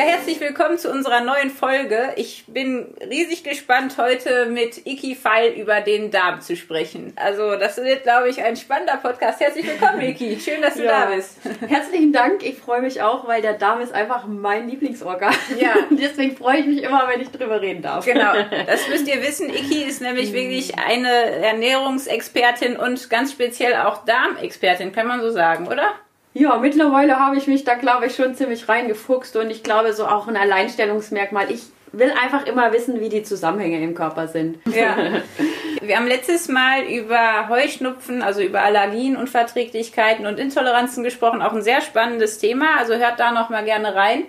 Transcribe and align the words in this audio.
Ja, 0.00 0.06
herzlich 0.06 0.40
willkommen 0.40 0.78
zu 0.78 0.90
unserer 0.90 1.20
neuen 1.20 1.50
Folge. 1.50 2.14
Ich 2.16 2.44
bin 2.46 2.94
riesig 3.06 3.44
gespannt, 3.44 3.98
heute 3.98 4.46
mit 4.46 4.86
Iki 4.86 5.14
Feil 5.14 5.52
über 5.52 5.82
den 5.82 6.10
Darm 6.10 6.40
zu 6.40 6.56
sprechen. 6.56 7.12
Also, 7.16 7.56
das 7.56 7.76
wird, 7.76 8.04
glaube 8.04 8.30
ich, 8.30 8.42
ein 8.42 8.56
spannender 8.56 8.96
Podcast. 8.96 9.40
Herzlich 9.40 9.66
willkommen, 9.66 10.00
Iki. 10.00 10.40
Schön, 10.40 10.62
dass 10.62 10.76
du 10.76 10.84
ja. 10.84 11.04
da 11.04 11.14
bist. 11.14 11.36
Herzlichen 11.68 12.14
Dank. 12.14 12.42
Ich 12.42 12.56
freue 12.56 12.80
mich 12.80 13.02
auch, 13.02 13.28
weil 13.28 13.42
der 13.42 13.52
Darm 13.52 13.82
ist 13.82 13.92
einfach 13.92 14.26
mein 14.26 14.70
Lieblingsorgan. 14.70 15.34
Ja. 15.58 15.74
Deswegen 15.90 16.34
freue 16.34 16.60
ich 16.60 16.66
mich 16.66 16.82
immer, 16.82 17.06
wenn 17.06 17.20
ich 17.20 17.30
drüber 17.30 17.60
reden 17.60 17.82
darf. 17.82 18.06
Genau. 18.06 18.32
Das 18.66 18.88
müsst 18.88 19.06
ihr 19.06 19.20
wissen. 19.20 19.50
Iki 19.50 19.82
ist 19.82 20.00
nämlich 20.00 20.32
wirklich 20.32 20.78
eine 20.78 21.10
Ernährungsexpertin 21.10 22.76
und 22.76 23.10
ganz 23.10 23.32
speziell 23.32 23.74
auch 23.74 24.06
Darmexpertin, 24.06 24.92
kann 24.92 25.06
man 25.06 25.20
so 25.20 25.30
sagen, 25.30 25.66
oder? 25.66 25.92
Ja, 26.32 26.58
mittlerweile 26.58 27.18
habe 27.18 27.36
ich 27.36 27.46
mich 27.46 27.64
da, 27.64 27.74
glaube 27.74 28.06
ich, 28.06 28.14
schon 28.14 28.34
ziemlich 28.34 28.68
reingefuchst 28.68 29.36
und 29.36 29.50
ich 29.50 29.62
glaube, 29.62 29.92
so 29.92 30.06
auch 30.06 30.28
ein 30.28 30.36
Alleinstellungsmerkmal. 30.36 31.50
Ich 31.50 31.62
will 31.92 32.12
einfach 32.22 32.46
immer 32.46 32.72
wissen, 32.72 33.00
wie 33.00 33.08
die 33.08 33.24
Zusammenhänge 33.24 33.82
im 33.82 33.94
Körper 33.94 34.28
sind. 34.28 34.58
Ja. 34.66 34.96
Wir 35.82 35.96
haben 35.96 36.06
letztes 36.06 36.48
Mal 36.48 36.82
über 36.84 37.48
Heuschnupfen, 37.48 38.22
also 38.22 38.42
über 38.42 38.62
Allergien, 38.62 39.16
Unverträglichkeiten 39.16 40.26
und 40.26 40.38
Intoleranzen 40.38 41.02
gesprochen. 41.02 41.42
Auch 41.42 41.52
ein 41.52 41.62
sehr 41.62 41.80
spannendes 41.80 42.38
Thema. 42.38 42.76
Also 42.78 42.94
hört 42.94 43.18
da 43.18 43.32
noch 43.32 43.48
mal 43.48 43.64
gerne 43.64 43.94
rein. 43.94 44.24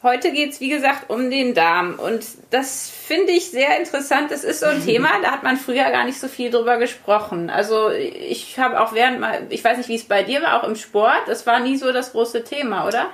Heute 0.00 0.30
geht 0.30 0.52
es, 0.52 0.60
wie 0.60 0.68
gesagt, 0.68 1.10
um 1.10 1.28
den 1.28 1.54
Darm. 1.54 1.98
Und 1.98 2.24
das 2.50 2.88
finde 2.88 3.32
ich 3.32 3.50
sehr 3.50 3.80
interessant. 3.80 4.30
Das 4.30 4.44
ist 4.44 4.60
so 4.60 4.66
ein 4.66 4.84
Thema, 4.84 5.08
da 5.22 5.32
hat 5.32 5.42
man 5.42 5.56
früher 5.56 5.90
gar 5.90 6.04
nicht 6.04 6.20
so 6.20 6.28
viel 6.28 6.50
drüber 6.50 6.78
gesprochen. 6.78 7.50
Also 7.50 7.90
ich 7.90 8.58
habe 8.58 8.80
auch 8.80 8.94
während 8.94 9.18
mal, 9.18 9.46
ich 9.50 9.64
weiß 9.64 9.76
nicht, 9.76 9.88
wie 9.88 9.96
es 9.96 10.04
bei 10.04 10.22
dir 10.22 10.40
war, 10.42 10.62
auch 10.62 10.68
im 10.68 10.76
Sport, 10.76 11.22
das 11.26 11.46
war 11.46 11.58
nie 11.60 11.76
so 11.76 11.92
das 11.92 12.12
große 12.12 12.44
Thema, 12.44 12.86
oder? 12.86 13.10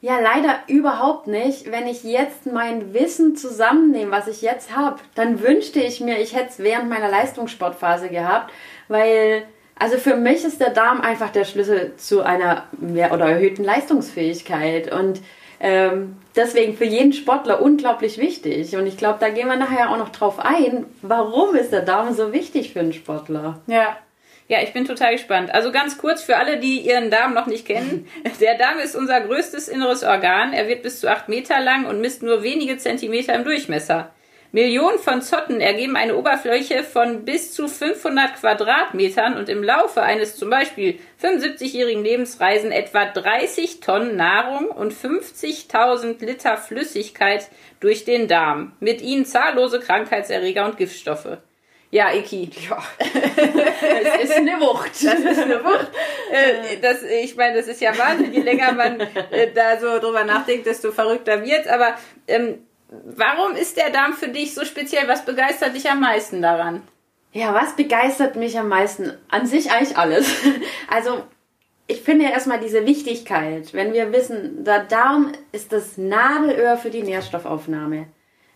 Ja, 0.00 0.20
leider 0.20 0.60
überhaupt 0.68 1.26
nicht. 1.26 1.72
Wenn 1.72 1.88
ich 1.88 2.04
jetzt 2.04 2.46
mein 2.46 2.94
Wissen 2.94 3.34
zusammennehme, 3.34 4.12
was 4.12 4.28
ich 4.28 4.42
jetzt 4.42 4.76
habe, 4.76 5.00
dann 5.16 5.42
wünschte 5.42 5.80
ich 5.80 6.00
mir, 6.00 6.20
ich 6.20 6.36
hätte 6.36 6.50
es 6.50 6.58
während 6.60 6.88
meiner 6.88 7.08
Leistungssportphase 7.08 8.08
gehabt, 8.08 8.52
weil 8.86 9.42
also 9.76 9.96
für 9.96 10.16
mich 10.16 10.44
ist 10.44 10.60
der 10.60 10.70
Darm 10.70 11.00
einfach 11.00 11.30
der 11.30 11.44
Schlüssel 11.44 11.94
zu 11.96 12.22
einer 12.22 12.64
mehr 12.78 13.12
oder 13.12 13.26
erhöhten 13.26 13.64
Leistungsfähigkeit 13.64 14.92
und 14.92 15.20
ähm, 15.60 16.16
deswegen 16.36 16.76
für 16.76 16.84
jeden 16.84 17.12
Sportler 17.12 17.60
unglaublich 17.60 18.18
wichtig. 18.18 18.76
Und 18.76 18.86
ich 18.86 18.96
glaube, 18.96 19.18
da 19.20 19.28
gehen 19.28 19.48
wir 19.48 19.56
nachher 19.56 19.90
auch 19.90 19.98
noch 19.98 20.10
drauf 20.10 20.38
ein. 20.38 20.86
Warum 21.02 21.54
ist 21.56 21.72
der 21.72 21.82
Darm 21.82 22.14
so 22.14 22.32
wichtig 22.32 22.72
für 22.72 22.80
einen 22.80 22.92
Sportler? 22.92 23.60
Ja. 23.66 23.96
Ja, 24.48 24.62
ich 24.62 24.72
bin 24.72 24.86
total 24.86 25.12
gespannt. 25.12 25.52
Also 25.52 25.70
ganz 25.72 25.98
kurz 25.98 26.22
für 26.22 26.38
alle, 26.38 26.58
die 26.58 26.80
ihren 26.80 27.10
Darm 27.10 27.34
noch 27.34 27.46
nicht 27.46 27.66
kennen. 27.66 28.08
Der 28.40 28.56
Darm 28.56 28.78
ist 28.78 28.96
unser 28.96 29.20
größtes 29.20 29.68
inneres 29.68 30.02
Organ. 30.04 30.54
Er 30.54 30.68
wird 30.68 30.82
bis 30.82 31.00
zu 31.00 31.10
acht 31.10 31.28
Meter 31.28 31.60
lang 31.60 31.84
und 31.84 32.00
misst 32.00 32.22
nur 32.22 32.42
wenige 32.42 32.78
Zentimeter 32.78 33.34
im 33.34 33.44
Durchmesser. 33.44 34.10
Millionen 34.50 34.98
von 34.98 35.20
Zotten 35.20 35.60
ergeben 35.60 35.96
eine 35.96 36.16
Oberfläche 36.16 36.82
von 36.82 37.26
bis 37.26 37.52
zu 37.52 37.68
500 37.68 38.36
Quadratmetern 38.36 39.36
und 39.36 39.50
im 39.50 39.62
Laufe 39.62 40.02
eines 40.02 40.36
zum 40.36 40.48
Beispiel 40.48 40.98
75-jährigen 41.22 42.02
Lebensreisen 42.02 42.72
etwa 42.72 43.04
30 43.04 43.80
Tonnen 43.80 44.16
Nahrung 44.16 44.68
und 44.68 44.94
50.000 44.94 46.24
Liter 46.24 46.56
Flüssigkeit 46.56 47.50
durch 47.80 48.06
den 48.06 48.26
Darm. 48.26 48.72
Mit 48.80 49.02
ihnen 49.02 49.26
zahllose 49.26 49.80
Krankheitserreger 49.80 50.64
und 50.64 50.78
Giftstoffe. 50.78 51.38
Ja, 51.90 52.12
Iki. 52.12 52.50
Ja. 52.68 52.82
das 52.98 54.24
ist 54.24 54.32
eine 54.32 54.60
Wucht. 54.60 54.92
Das 54.92 55.20
ist 55.20 55.38
eine 55.42 55.64
Wucht. 55.64 55.90
Äh, 56.30 56.76
das, 56.82 57.02
ich 57.02 57.34
meine, 57.36 57.56
das 57.56 57.66
ist 57.66 57.80
ja 57.80 57.96
Wahnsinn. 57.96 58.32
Je 58.32 58.42
länger 58.42 58.72
man 58.72 59.00
äh, 59.00 59.50
da 59.54 59.80
so 59.80 59.98
drüber 59.98 60.24
nachdenkt, 60.24 60.66
desto 60.66 60.92
verrückter 60.92 61.42
wird's. 61.42 61.66
Aber 61.66 61.94
ähm, 62.26 62.58
Warum 62.88 63.54
ist 63.54 63.76
der 63.76 63.90
Darm 63.90 64.14
für 64.14 64.28
dich 64.28 64.54
so 64.54 64.64
speziell? 64.64 65.08
Was 65.08 65.24
begeistert 65.24 65.74
dich 65.74 65.90
am 65.90 66.00
meisten 66.00 66.40
daran? 66.40 66.82
Ja, 67.32 67.52
was 67.52 67.76
begeistert 67.76 68.36
mich 68.36 68.58
am 68.58 68.68
meisten? 68.68 69.12
An 69.28 69.46
sich 69.46 69.70
eigentlich 69.70 69.96
alles. 69.96 70.28
Also, 70.90 71.22
ich 71.86 72.00
finde 72.00 72.24
ja 72.24 72.30
erstmal 72.30 72.60
diese 72.60 72.86
Wichtigkeit, 72.86 73.74
wenn 73.74 73.92
wir 73.92 74.12
wissen, 74.12 74.64
der 74.64 74.84
Darm 74.84 75.32
ist 75.52 75.72
das 75.72 75.98
Nadelöhr 75.98 76.78
für 76.78 76.88
die 76.88 77.02
Nährstoffaufnahme. 77.02 78.06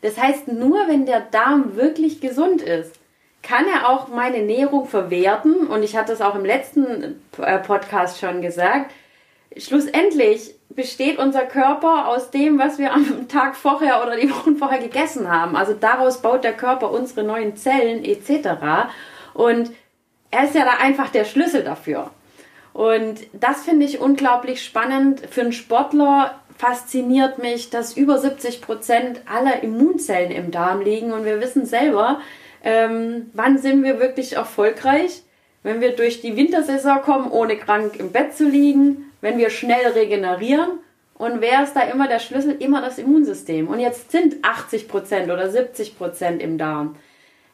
Das 0.01 0.19
heißt, 0.19 0.49
nur 0.49 0.89
wenn 0.89 1.05
der 1.05 1.21
Darm 1.21 1.77
wirklich 1.77 2.21
gesund 2.21 2.63
ist, 2.63 2.99
kann 3.43 3.67
er 3.67 3.89
auch 3.89 4.09
meine 4.09 4.39
Ernährung 4.39 4.87
verwerten. 4.87 5.67
Und 5.67 5.83
ich 5.83 5.97
hatte 5.97 6.13
es 6.13 6.21
auch 6.21 6.35
im 6.35 6.45
letzten 6.45 7.21
äh, 7.39 7.59
Podcast 7.59 8.19
schon 8.19 8.41
gesagt. 8.41 8.93
Schlussendlich 9.57 10.55
besteht 10.71 11.19
unser 11.19 11.45
Körper 11.45 12.09
aus 12.09 12.31
dem, 12.31 12.59
was 12.59 12.79
wir 12.79 12.93
am 12.93 13.29
Tag 13.29 13.57
vorher 13.57 14.03
oder 14.03 14.17
die 14.17 14.31
Wochen 14.31 14.57
vorher 14.57 14.81
gegessen 14.81 15.31
haben. 15.31 15.57
Also 15.57 15.75
daraus 15.75 16.23
baut 16.23 16.45
der 16.45 16.55
Körper 16.55 16.91
unsere 16.91 17.25
neuen 17.25 17.57
Zellen 17.57 18.05
etc. 18.05 18.91
Und 19.35 19.71
er 20.31 20.45
ist 20.45 20.55
ja 20.55 20.65
da 20.65 20.83
einfach 20.83 21.11
der 21.11 21.25
Schlüssel 21.25 21.63
dafür. 21.63 22.11
Und 22.73 23.21
das 23.35 23.63
finde 23.63 23.85
ich 23.85 24.01
unglaublich 24.01 24.65
spannend. 24.65 25.21
Für 25.31 25.43
einen 25.43 25.53
Sportler 25.53 26.41
fasziniert 26.57 27.39
mich, 27.39 27.71
dass 27.71 27.97
über 27.97 28.19
70 28.19 28.63
Prozent 28.63 29.21
aller 29.31 29.63
Immunzellen 29.63 30.31
im 30.31 30.51
Darm 30.51 30.81
liegen. 30.81 31.13
Und 31.13 31.25
wir 31.25 31.41
wissen 31.41 31.67
selber, 31.67 32.21
ähm, 32.65 33.31
wann 33.35 33.59
sind 33.59 33.83
wir 33.85 34.01
wirklich 34.01 34.35
erfolgreich? 34.35 35.23
Wenn 35.63 35.81
wir 35.81 35.95
durch 35.95 36.23
die 36.23 36.37
Wintersaison 36.37 37.03
kommen, 37.03 37.31
ohne 37.31 37.57
krank 37.57 37.97
im 37.99 38.11
Bett 38.11 38.35
zu 38.35 38.49
liegen, 38.49 39.12
wenn 39.23 39.39
wir 39.39 39.49
schnell 39.49 39.87
regenerieren. 39.93 40.81
Und 41.15 41.41
wer 41.41 41.63
ist 41.63 41.75
da 41.75 41.83
immer 41.83 42.09
der 42.09 42.19
Schlüssel? 42.19 42.57
Immer 42.59 42.83
das 42.83 42.99
Immunsystem. 42.99 43.69
Und 43.69 43.81
jetzt 43.81 44.11
sind 44.11 44.45
80 44.45 44.89
Prozent 44.89 45.31
oder 45.31 45.49
70 45.49 45.97
Prozent 45.97 46.43
im 46.43 46.59
Darm. 46.59 46.97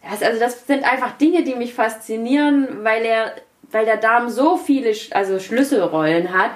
Das, 0.02 0.22
also 0.22 0.40
das 0.40 0.66
sind 0.66 0.90
einfach 0.90 1.16
Dinge, 1.18 1.44
die 1.44 1.54
mich 1.54 1.74
faszinieren, 1.74 2.82
weil 2.82 3.04
er, 3.04 3.32
weil 3.70 3.84
der 3.84 3.98
Darm 3.98 4.30
so 4.30 4.56
viele, 4.56 4.92
also 5.12 5.38
Schlüsselrollen 5.38 6.32
hat. 6.32 6.52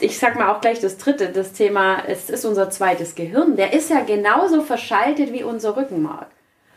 Ich 0.00 0.18
sag 0.18 0.36
mal 0.36 0.50
auch 0.50 0.60
gleich 0.60 0.80
das 0.80 0.96
dritte, 0.98 1.28
das 1.28 1.52
Thema, 1.52 2.02
es 2.06 2.30
ist 2.30 2.44
unser 2.44 2.70
zweites 2.70 3.14
Gehirn. 3.14 3.56
Der 3.56 3.72
ist 3.72 3.90
ja 3.90 4.00
genauso 4.00 4.62
verschaltet 4.62 5.32
wie 5.32 5.42
unser 5.42 5.76
Rückenmark. 5.76 6.28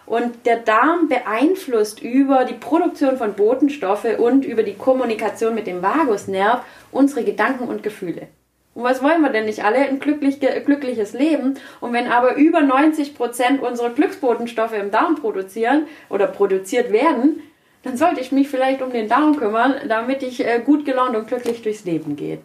Und 0.07 0.45
der 0.45 0.55
Darm 0.57 1.09
beeinflusst 1.09 2.01
über 2.01 2.45
die 2.45 2.53
Produktion 2.53 3.17
von 3.17 3.33
Botenstoffe 3.33 4.17
und 4.17 4.45
über 4.45 4.63
die 4.63 4.75
Kommunikation 4.75 5.53
mit 5.53 5.67
dem 5.67 5.83
Vagusnerv 5.83 6.61
unsere 6.91 7.25
Gedanken 7.25 7.67
und 7.67 7.83
Gefühle. 7.83 8.27
Und 8.73 8.83
was 8.83 9.03
wollen 9.03 9.21
wir 9.21 9.31
denn 9.31 9.45
nicht 9.45 9.65
alle? 9.65 9.79
Ein 9.79 9.99
glücklich, 9.99 10.39
glückliches 10.39 11.11
Leben. 11.11 11.55
Und 11.81 11.91
wenn 11.91 12.07
aber 12.07 12.35
über 12.35 12.61
90 12.61 13.15
Prozent 13.15 13.61
unserer 13.61 13.89
Glücksbotenstoffe 13.89 14.73
im 14.73 14.91
Darm 14.91 15.15
produzieren 15.15 15.87
oder 16.09 16.27
produziert 16.27 16.91
werden, 16.93 17.41
dann 17.83 17.97
sollte 17.97 18.21
ich 18.21 18.31
mich 18.31 18.47
vielleicht 18.47 18.81
um 18.81 18.91
den 18.91 19.09
Darm 19.09 19.35
kümmern, 19.35 19.75
damit 19.89 20.23
ich 20.23 20.45
äh, 20.45 20.61
gut 20.63 20.85
gelaunt 20.85 21.15
und 21.15 21.27
glücklich 21.27 21.63
durchs 21.63 21.85
Leben 21.85 22.15
gehe. 22.15 22.39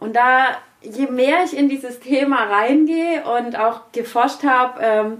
Und 0.00 0.16
da, 0.16 0.56
je 0.82 1.06
mehr 1.06 1.44
ich 1.44 1.56
in 1.56 1.68
dieses 1.68 2.00
Thema 2.00 2.44
reingehe 2.44 3.22
und 3.38 3.56
auch 3.58 3.92
geforscht 3.92 4.44
habe, 4.44 4.80
ähm, 4.82 5.18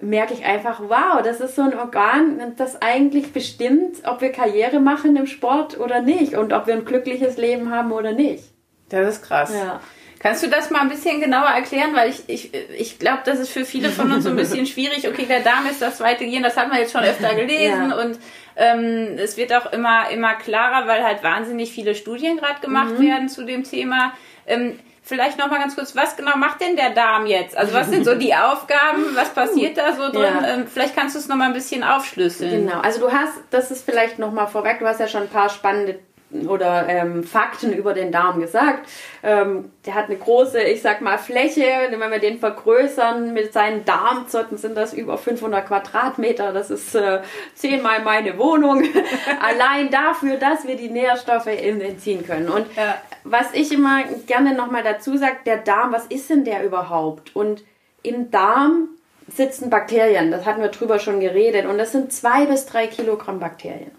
merke 0.00 0.34
ich 0.34 0.44
einfach, 0.44 0.80
wow, 0.80 1.22
das 1.22 1.40
ist 1.40 1.56
so 1.56 1.62
ein 1.62 1.78
Organ, 1.78 2.54
das 2.56 2.80
eigentlich 2.80 3.32
bestimmt, 3.32 3.98
ob 4.04 4.20
wir 4.20 4.32
Karriere 4.32 4.80
machen 4.80 5.16
im 5.16 5.26
Sport 5.26 5.78
oder 5.78 6.00
nicht 6.00 6.34
und 6.34 6.52
ob 6.52 6.66
wir 6.66 6.74
ein 6.74 6.84
glückliches 6.84 7.36
Leben 7.36 7.70
haben 7.70 7.92
oder 7.92 8.12
nicht. 8.12 8.44
Das 8.88 9.16
ist 9.16 9.22
krass. 9.22 9.52
Ja. 9.54 9.80
Kannst 10.18 10.42
du 10.42 10.48
das 10.48 10.70
mal 10.70 10.80
ein 10.82 10.90
bisschen 10.90 11.20
genauer 11.20 11.48
erklären? 11.48 11.94
Weil 11.94 12.10
ich, 12.10 12.28
ich, 12.28 12.52
ich 12.78 12.98
glaube, 12.98 13.20
das 13.24 13.38
ist 13.38 13.50
für 13.50 13.64
viele 13.64 13.88
von 13.88 14.12
uns 14.12 14.24
so 14.24 14.30
ein 14.30 14.36
bisschen 14.36 14.66
schwierig. 14.66 15.08
Okay, 15.08 15.24
der 15.26 15.40
Darm 15.40 15.66
ist 15.70 15.80
das 15.80 15.96
zweite 15.96 16.26
Gehirn, 16.26 16.42
das 16.42 16.56
haben 16.56 16.70
wir 16.70 16.78
jetzt 16.78 16.92
schon 16.92 17.02
öfter 17.02 17.34
gelesen 17.34 17.90
ja. 17.90 17.96
und 17.96 18.18
ähm, 18.56 19.16
es 19.16 19.38
wird 19.38 19.54
auch 19.54 19.72
immer, 19.72 20.10
immer 20.10 20.34
klarer, 20.34 20.86
weil 20.86 21.02
halt 21.02 21.22
wahnsinnig 21.22 21.72
viele 21.72 21.94
Studien 21.94 22.36
gerade 22.36 22.60
gemacht 22.60 22.98
mhm. 22.98 23.06
werden 23.06 23.28
zu 23.30 23.46
dem 23.46 23.64
Thema. 23.64 24.12
Ähm, 24.46 24.78
vielleicht 25.10 25.38
noch 25.38 25.50
mal 25.50 25.58
ganz 25.58 25.74
kurz, 25.74 25.94
was 25.96 26.16
genau 26.16 26.36
macht 26.36 26.60
denn 26.60 26.76
der 26.76 26.90
Darm 26.90 27.26
jetzt? 27.26 27.56
Also 27.56 27.74
was 27.74 27.90
sind 27.90 28.04
so 28.04 28.14
die 28.14 28.32
Aufgaben? 28.32 29.04
Was 29.14 29.30
passiert 29.34 29.76
da 29.76 29.92
so 29.92 30.10
drin? 30.10 30.22
Ja. 30.22 30.54
Ähm, 30.54 30.66
vielleicht 30.66 30.96
kannst 30.96 31.16
du 31.16 31.18
es 31.18 31.26
noch 31.26 31.36
mal 31.36 31.46
ein 31.46 31.52
bisschen 31.52 31.82
aufschlüsseln. 31.82 32.66
Genau. 32.66 32.80
Also 32.80 33.00
du 33.00 33.12
hast, 33.12 33.34
das 33.50 33.72
ist 33.72 33.84
vielleicht 33.84 34.20
noch 34.20 34.30
mal 34.30 34.46
vorweg. 34.46 34.78
Du 34.78 34.86
hast 34.86 35.00
ja 35.00 35.08
schon 35.08 35.22
ein 35.22 35.28
paar 35.28 35.50
spannende 35.50 35.98
oder 36.46 36.88
ähm, 36.88 37.24
Fakten 37.24 37.72
über 37.72 37.92
den 37.92 38.12
Darm 38.12 38.40
gesagt. 38.40 38.88
Ähm, 39.24 39.72
der 39.84 39.94
hat 39.94 40.06
eine 40.06 40.16
große, 40.16 40.62
ich 40.62 40.80
sag 40.80 41.00
mal, 41.00 41.18
Fläche. 41.18 41.66
Wenn 41.90 41.98
wir 41.98 42.20
den 42.20 42.38
vergrößern 42.38 43.32
mit 43.32 43.52
seinen 43.52 43.84
Darmzotten, 43.84 44.56
sind 44.56 44.76
das 44.76 44.94
über 44.94 45.18
500 45.18 45.66
Quadratmeter. 45.66 46.52
Das 46.52 46.70
ist 46.70 46.94
äh, 46.94 47.20
zehnmal 47.54 48.02
meine 48.02 48.38
Wohnung. 48.38 48.84
Allein 49.40 49.90
dafür, 49.90 50.36
dass 50.36 50.68
wir 50.68 50.76
die 50.76 50.88
Nährstoffe 50.88 51.48
entziehen 51.48 52.24
können. 52.24 52.48
Und 52.48 52.66
ja. 52.76 52.96
Was 53.24 53.52
ich 53.52 53.72
immer 53.72 54.02
gerne 54.26 54.54
nochmal 54.54 54.82
dazu 54.82 55.16
sage, 55.16 55.36
der 55.46 55.58
Darm, 55.58 55.92
was 55.92 56.06
ist 56.06 56.30
denn 56.30 56.44
der 56.44 56.64
überhaupt? 56.64 57.34
Und 57.36 57.62
im 58.02 58.30
Darm 58.30 58.88
sitzen 59.28 59.70
Bakterien. 59.70 60.30
Das 60.30 60.46
hatten 60.46 60.60
wir 60.60 60.68
drüber 60.68 60.98
schon 60.98 61.20
geredet. 61.20 61.66
Und 61.66 61.78
das 61.78 61.92
sind 61.92 62.12
zwei 62.12 62.46
bis 62.46 62.66
drei 62.66 62.86
Kilogramm 62.86 63.40
Bakterien. 63.40 63.92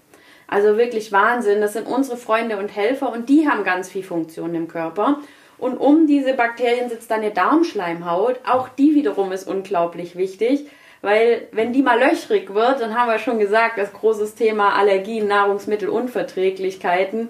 Also 0.47 0.77
wirklich 0.77 1.11
Wahnsinn. 1.11 1.61
Das 1.61 1.73
sind 1.73 1.87
unsere 1.87 2.17
Freunde 2.17 2.57
und 2.57 2.75
Helfer 2.75 3.11
und 3.11 3.29
die 3.29 3.49
haben 3.49 3.63
ganz 3.63 3.89
viel 3.89 4.03
Funktion 4.03 4.53
im 4.53 4.67
Körper. 4.67 5.19
Und 5.57 5.77
um 5.77 6.05
diese 6.07 6.33
Bakterien 6.33 6.89
sitzt 6.89 7.09
dann 7.11 7.21
eine 7.21 7.31
Darmschleimhaut. 7.31 8.41
Auch 8.45 8.67
die 8.67 8.95
wiederum 8.95 9.31
ist 9.31 9.47
unglaublich 9.47 10.17
wichtig, 10.17 10.67
weil 11.01 11.47
wenn 11.51 11.71
die 11.71 11.83
mal 11.83 11.99
löchrig 11.99 12.53
wird, 12.53 12.81
dann 12.81 12.97
haben 12.97 13.09
wir 13.09 13.19
schon 13.19 13.39
gesagt, 13.39 13.77
das 13.77 13.93
großes 13.93 14.35
Thema 14.35 14.75
Allergien, 14.75 15.27
Nahrungsmittelunverträglichkeiten. 15.27 17.29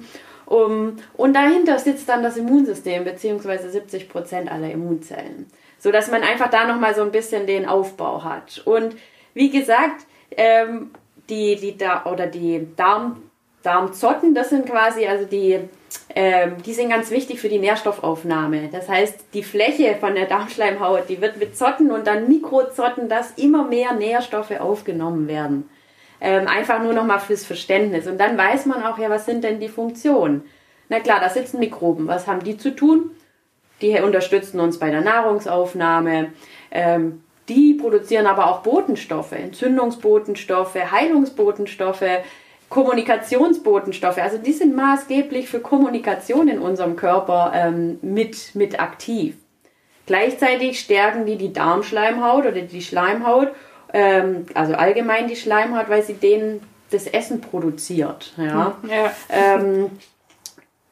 Um, 0.51 0.97
und 1.15 1.33
dahinter 1.33 1.79
sitzt 1.79 2.09
dann 2.09 2.23
das 2.23 2.35
Immunsystem, 2.35 3.05
beziehungsweise 3.05 3.69
70 3.69 4.09
Prozent 4.09 4.51
aller 4.51 4.69
Immunzellen. 4.69 5.47
So 5.79 5.93
dass 5.93 6.11
man 6.11 6.23
einfach 6.23 6.49
da 6.49 6.67
nochmal 6.67 6.93
so 6.93 7.03
ein 7.03 7.11
bisschen 7.13 7.47
den 7.47 7.65
Aufbau 7.65 8.21
hat. 8.25 8.61
Und 8.65 8.97
wie 9.33 9.49
gesagt, 9.49 10.05
ähm, 10.35 10.91
die, 11.29 11.55
die, 11.55 11.77
da 11.77 12.03
oder 12.03 12.27
die 12.27 12.67
Darm, 12.75 13.23
Darmzotten, 13.63 14.35
das 14.35 14.49
sind 14.49 14.65
quasi 14.65 15.07
also 15.07 15.23
die, 15.23 15.57
ähm, 16.13 16.61
die 16.65 16.73
sind 16.73 16.89
ganz 16.89 17.11
wichtig 17.11 17.39
für 17.39 17.47
die 17.47 17.59
Nährstoffaufnahme. 17.59 18.67
Das 18.73 18.89
heißt, 18.89 19.33
die 19.33 19.43
Fläche 19.43 19.95
von 20.01 20.15
der 20.15 20.25
Darmschleimhaut, 20.25 21.07
die 21.07 21.21
wird 21.21 21.37
mit 21.37 21.57
Zotten 21.57 21.91
und 21.91 22.07
dann 22.07 22.27
Mikrozotten, 22.27 23.07
dass 23.07 23.31
immer 23.37 23.63
mehr 23.63 23.93
Nährstoffe 23.93 24.59
aufgenommen 24.59 25.29
werden. 25.29 25.69
Ähm, 26.21 26.47
einfach 26.47 26.81
nur 26.81 26.93
nochmal 26.93 27.19
fürs 27.19 27.45
Verständnis. 27.45 28.05
Und 28.07 28.19
dann 28.19 28.37
weiß 28.37 28.67
man 28.67 28.83
auch, 28.83 28.99
ja, 28.99 29.09
was 29.09 29.25
sind 29.25 29.43
denn 29.43 29.59
die 29.59 29.69
Funktionen? 29.69 30.43
Na 30.87 30.99
klar, 30.99 31.19
da 31.19 31.29
sitzen 31.29 31.59
Mikroben. 31.59 32.07
Was 32.07 32.27
haben 32.27 32.43
die 32.43 32.57
zu 32.57 32.75
tun? 32.75 33.11
Die 33.81 33.99
unterstützen 33.99 34.59
uns 34.59 34.77
bei 34.77 34.91
der 34.91 35.01
Nahrungsaufnahme. 35.01 36.33
Ähm, 36.69 37.23
die 37.49 37.73
produzieren 37.73 38.27
aber 38.27 38.47
auch 38.47 38.59
Botenstoffe, 38.61 39.31
Entzündungsbotenstoffe, 39.31 40.75
Heilungsbotenstoffe, 40.75 42.05
Kommunikationsbotenstoffe. 42.69 44.19
Also 44.19 44.37
die 44.37 44.53
sind 44.53 44.75
maßgeblich 44.75 45.49
für 45.49 45.59
Kommunikation 45.59 46.47
in 46.47 46.59
unserem 46.59 46.95
Körper 46.95 47.51
ähm, 47.53 47.99
mit, 48.01 48.55
mit 48.55 48.79
aktiv. 48.79 49.35
Gleichzeitig 50.05 50.79
stärken 50.79 51.25
die 51.25 51.37
die 51.37 51.51
Darmschleimhaut 51.53 52.45
oder 52.45 52.61
die 52.61 52.81
Schleimhaut, 52.81 53.49
ähm, 53.93 54.45
also 54.53 54.73
allgemein 54.73 55.27
die 55.27 55.35
Schleimhaut, 55.35 55.89
weil 55.89 56.03
sie 56.03 56.13
denen 56.13 56.61
das 56.91 57.07
Essen 57.07 57.41
produziert. 57.41 58.33
Ja. 58.37 58.75
ja. 58.87 59.11
Ähm, 59.29 59.91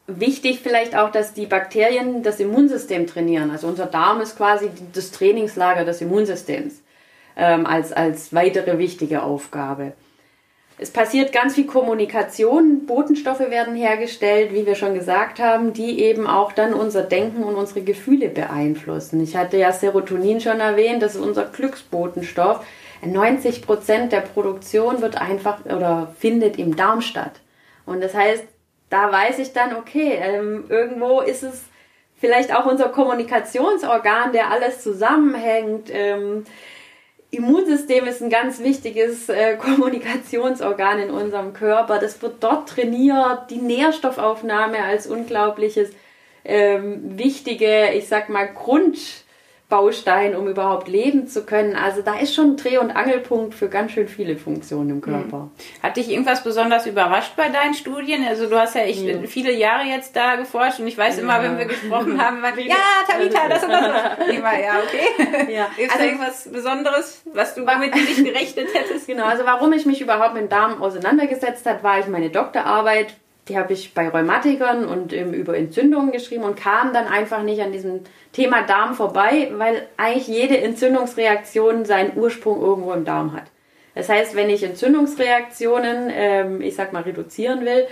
wichtig 0.08 0.60
vielleicht 0.62 0.96
auch, 0.96 1.12
dass 1.12 1.34
die 1.34 1.46
Bakterien 1.46 2.24
das 2.24 2.40
Immunsystem 2.40 3.08
trainieren. 3.08 3.52
Also 3.52 3.68
unser 3.68 3.86
Darm 3.86 4.22
ist 4.22 4.38
quasi 4.38 4.70
das 4.94 5.12
Trainingslager 5.12 5.86
des 5.86 6.02
Immunsystems 6.02 6.82
ähm, 7.36 7.66
als, 7.66 7.92
als 7.92 8.34
weitere 8.34 8.78
wichtige 8.78 9.24
Aufgabe. 9.24 9.94
Es 10.82 10.92
passiert 10.92 11.34
ganz 11.34 11.56
viel 11.56 11.66
Kommunikation, 11.66 12.86
Botenstoffe 12.86 13.42
werden 13.42 13.76
hergestellt, 13.76 14.54
wie 14.54 14.66
wir 14.66 14.76
schon 14.76 14.94
gesagt 14.94 15.40
haben, 15.40 15.74
die 15.74 16.00
eben 16.00 16.26
auch 16.26 16.54
dann 16.54 16.74
unser 16.74 17.04
Denken 17.04 17.44
und 17.44 17.56
unsere 17.56 17.82
Gefühle 17.82 18.30
beeinflussen. 18.30 19.22
Ich 19.22 19.36
hatte 19.36 19.58
ja 19.58 19.74
Serotonin 19.74 20.40
schon 20.40 20.62
erwähnt, 20.62 21.04
das 21.04 21.16
ist 21.16 21.22
unser 21.22 21.44
Glücksbotenstoff. 21.44 22.66
90 23.02 23.62
Prozent 23.62 24.12
der 24.12 24.22
Produktion 24.22 25.02
wird 25.02 25.20
einfach 25.20 25.66
oder 25.66 26.14
findet 26.20 26.58
im 26.58 26.76
Darm 26.76 27.02
statt. 27.02 27.40
Und 27.86 28.02
das 28.02 28.14
heißt, 28.14 28.44
da 28.90 29.12
weiß 29.12 29.40
ich 29.40 29.54
dann, 29.54 29.76
okay, 29.76 30.18
ähm, 30.22 30.66
irgendwo 30.70 31.22
ist 31.22 31.44
es 31.44 31.64
vielleicht 32.20 32.54
auch 32.56 32.66
unser 32.66 32.90
Kommunikationsorgan, 32.90 34.34
der 34.34 34.52
alles 34.52 34.82
zusammenhängt. 34.82 35.90
Ähm, 35.92 36.44
Immunsystem 37.32 38.06
ist 38.08 38.22
ein 38.22 38.30
ganz 38.30 38.60
wichtiges 38.60 39.30
äh, 39.30 39.56
Kommunikationsorgan 39.58 41.00
in 41.00 41.12
unserem 41.12 41.54
Körper. 41.54 42.00
Das 42.00 42.22
wird 42.22 42.44
dort 42.44 42.70
trainiert. 42.70 43.50
Die 43.50 43.58
Nährstoffaufnahme 43.58 44.84
als 44.84 45.08
unglaubliches 45.08 45.92
ähm, 46.44 47.18
wichtige, 47.18 47.92
ich 47.94 48.08
sag 48.08 48.30
mal, 48.30 48.48
Grund 48.48 48.98
Baustein, 49.70 50.36
um 50.36 50.48
überhaupt 50.48 50.88
leben 50.88 51.28
zu 51.28 51.46
können. 51.46 51.76
Also 51.76 52.02
da 52.02 52.16
ist 52.16 52.34
schon 52.34 52.54
ein 52.54 52.58
Dreh- 52.58 52.80
und 52.80 52.90
Angelpunkt 52.90 53.54
für 53.54 53.70
ganz 53.70 53.92
schön 53.92 54.08
viele 54.08 54.36
Funktionen 54.36 54.90
im 54.90 55.02
Körper. 55.02 55.38
Mhm. 55.38 55.52
Hat 55.84 55.96
dich 55.96 56.10
irgendwas 56.10 56.44
besonders 56.44 56.88
überrascht 56.88 57.34
bei 57.38 57.50
deinen 57.50 57.76
Studien? 57.76 58.26
Also 58.28 58.50
du 58.50 58.60
hast 58.60 58.74
ja 58.74 58.82
echt 58.82 59.04
ja. 59.04 59.20
viele 59.28 59.54
Jahre 59.54 59.84
jetzt 59.84 60.16
da 60.16 60.38
geforscht 60.38 60.80
und 60.80 60.88
ich 60.88 60.98
weiß 60.98 61.20
immer, 61.20 61.38
ja. 61.38 61.44
wenn 61.44 61.60
wir 61.60 61.66
gesprochen 61.66 62.20
haben, 62.20 62.42
war, 62.42 62.58
ja, 62.60 62.76
Tabita, 63.08 63.48
das 63.48 63.64
und 63.64 63.70
das. 63.70 64.28
Immer, 64.28 64.60
ja, 64.60 64.80
okay. 64.84 65.52
Ja. 65.54 65.68
Ist 65.78 65.94
also, 65.94 66.04
irgendwas 66.04 66.52
Besonderes, 66.52 67.22
was 67.32 67.54
du 67.54 67.64
damit 67.64 67.94
nicht 67.94 68.24
gerechnet 68.24 68.70
hättest? 68.74 69.06
Genau, 69.06 69.26
also 69.26 69.46
warum 69.46 69.72
ich 69.74 69.86
mich 69.86 70.02
überhaupt 70.02 70.34
mit 70.34 70.44
dem 70.44 70.50
Darm 70.50 70.82
auseinandergesetzt 70.82 71.68
habe, 71.68 71.84
war 71.84 72.00
ich 72.00 72.08
meine 72.08 72.32
Doktorarbeit 72.32 73.14
die 73.50 73.58
habe 73.58 73.74
ich 73.74 73.94
bei 73.94 74.08
Rheumatikern 74.08 74.86
und 74.86 75.12
über 75.12 75.58
Entzündungen 75.58 76.12
geschrieben 76.12 76.44
und 76.44 76.56
kam 76.56 76.94
dann 76.94 77.08
einfach 77.08 77.44
nicht 77.44 77.62
an 77.62 77.72
diesem 77.72 78.02
Thema 78.32 78.64
Darm 78.64 78.94
vorbei, 78.94 79.52
weil 79.58 79.88
eigentlich 79.98 80.28
jede 80.28 80.60
Entzündungsreaktion 80.60 81.86
seinen 81.86 82.16
Ursprung 82.16 82.62
irgendwo 82.62 82.94
im 82.94 83.06
Darm 83.06 83.34
hat. 83.34 83.46
Das 83.96 84.08
heißt, 84.08 84.36
wenn 84.36 84.50
ich 84.50 84.64
Entzündungsreaktionen, 84.64 86.12
ähm, 86.14 86.62
ich 86.62 86.76
sag 86.76 86.94
mal, 86.94 87.02
reduzieren 87.02 87.66
will, 87.66 87.88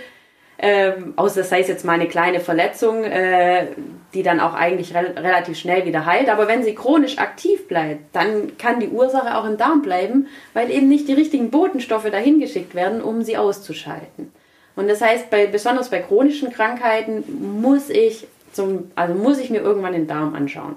ähm, 0.60 1.12
außer 1.16 1.44
sei 1.44 1.60
es 1.60 1.68
jetzt 1.68 1.84
mal 1.84 1.92
eine 1.92 2.08
kleine 2.08 2.40
Verletzung, 2.40 3.04
äh, 3.04 3.68
die 4.14 4.22
dann 4.22 4.40
auch 4.40 4.54
eigentlich 4.54 4.94
re 4.94 5.14
relativ 5.16 5.58
schnell 5.58 5.86
wieder 5.86 6.06
heilt. 6.06 6.28
Aber 6.28 6.48
wenn 6.48 6.64
sie 6.64 6.74
chronisch 6.74 7.18
aktiv 7.18 7.68
bleibt, 7.68 8.14
dann 8.14 8.56
kann 8.58 8.80
die 8.80 8.88
Ursache 8.88 9.36
auch 9.36 9.44
im 9.44 9.56
Darm 9.56 9.82
bleiben, 9.82 10.26
weil 10.54 10.70
eben 10.70 10.88
nicht 10.88 11.06
die 11.08 11.12
richtigen 11.12 11.50
Botenstoffe 11.50 12.10
dahin 12.10 12.40
geschickt 12.40 12.74
werden, 12.74 13.02
um 13.02 13.22
sie 13.22 13.36
auszuschalten. 13.36 14.32
Und 14.78 14.86
das 14.86 15.00
heißt, 15.00 15.28
bei, 15.28 15.48
besonders 15.48 15.90
bei 15.90 15.98
chronischen 15.98 16.52
Krankheiten 16.52 17.24
muss 17.60 17.90
ich 17.90 18.28
zum, 18.52 18.92
also 18.94 19.12
muss 19.12 19.40
ich 19.40 19.50
mir 19.50 19.58
irgendwann 19.58 19.92
den 19.92 20.06
Darm 20.06 20.36
anschauen. 20.36 20.76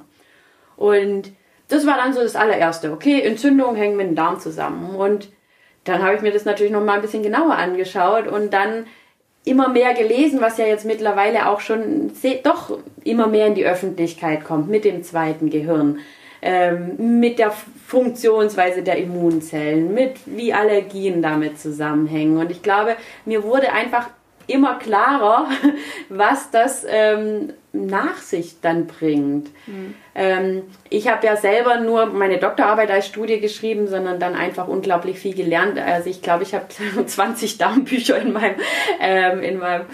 Und 0.76 1.32
das 1.68 1.86
war 1.86 1.98
dann 1.98 2.12
so 2.12 2.24
das 2.24 2.36
allererste. 2.36 2.94
Okay, 2.94 3.22
Entzündung 3.22 3.76
hängt 3.76 3.98
mit 3.98 4.08
dem 4.08 4.16
Darm 4.16 4.40
zusammen. 4.40 4.96
Und 4.96 5.30
dann 5.84 6.02
habe 6.02 6.16
ich 6.16 6.24
mir 6.24 6.32
das 6.32 6.46
natürlich 6.46 6.72
noch 6.72 6.84
mal 6.84 6.94
ein 6.96 7.04
bisschen 7.04 7.22
genauer 7.22 7.54
angeschaut 7.54 8.26
und 8.26 8.52
dann 8.52 8.88
immer 9.46 9.70
mehr 9.70 9.94
gelesen, 9.94 10.42
was 10.42 10.58
ja 10.58 10.66
jetzt 10.66 10.86
mittlerweile 10.86 11.48
auch 11.48 11.60
schon 11.60 12.12
doch 12.44 12.80
immer 13.04 13.28
mehr 13.28 13.46
in 13.46 13.56
die 13.56 13.68
Öffentlichkeit 13.68 14.44
kommt 14.44 14.68
mit 14.68 14.84
dem 14.84 15.04
zweiten 15.04 15.52
Gehirn 15.52 16.00
ähm, 16.42 17.20
mit 17.20 17.40
der 17.40 17.52
Funktionsweise 17.88 18.84
der 18.84 18.98
Immunzellen, 18.98 19.94
mit 19.94 20.14
wie 20.26 20.54
Allergien 20.54 21.22
damit 21.22 21.60
zusammenhängen. 21.60 22.38
Und 22.38 22.52
ich 22.52 22.62
glaube, 22.62 22.96
mir 23.26 23.44
wurde 23.44 23.72
einfach 23.74 24.10
immer 24.48 24.76
klarer, 24.80 25.48
was 26.10 26.52
das 26.52 26.86
ähm, 26.88 27.54
nach 27.74 28.18
sich 28.18 28.60
dann 28.62 28.88
bringt. 28.88 29.50
Mhm. 29.68 29.94
Ähm, 30.14 30.64
ich 30.90 31.08
habe 31.08 31.26
ja 31.26 31.38
selber 31.38 31.80
nur 31.80 32.08
meine 32.08 32.38
Doktorarbeit 32.38 32.92
als 32.92 33.08
Studie 33.08 33.40
geschrieben, 33.40 33.88
sondern 33.88 34.20
dann 34.20 34.36
einfach 34.36 34.68
unglaublich 34.68 35.20
viel 35.20 35.36
gelernt. 35.36 35.80
Also 35.80 36.10
ich 36.10 36.22
glaube, 36.22 36.44
ich 36.44 36.54
habe 36.54 36.66
20 37.06 37.58
Darmbücher 37.58 38.18
in 38.18 38.34
meinem, 38.34 38.56
ähm, 39.00 39.42
in 39.42 39.60
meinem 39.60 39.86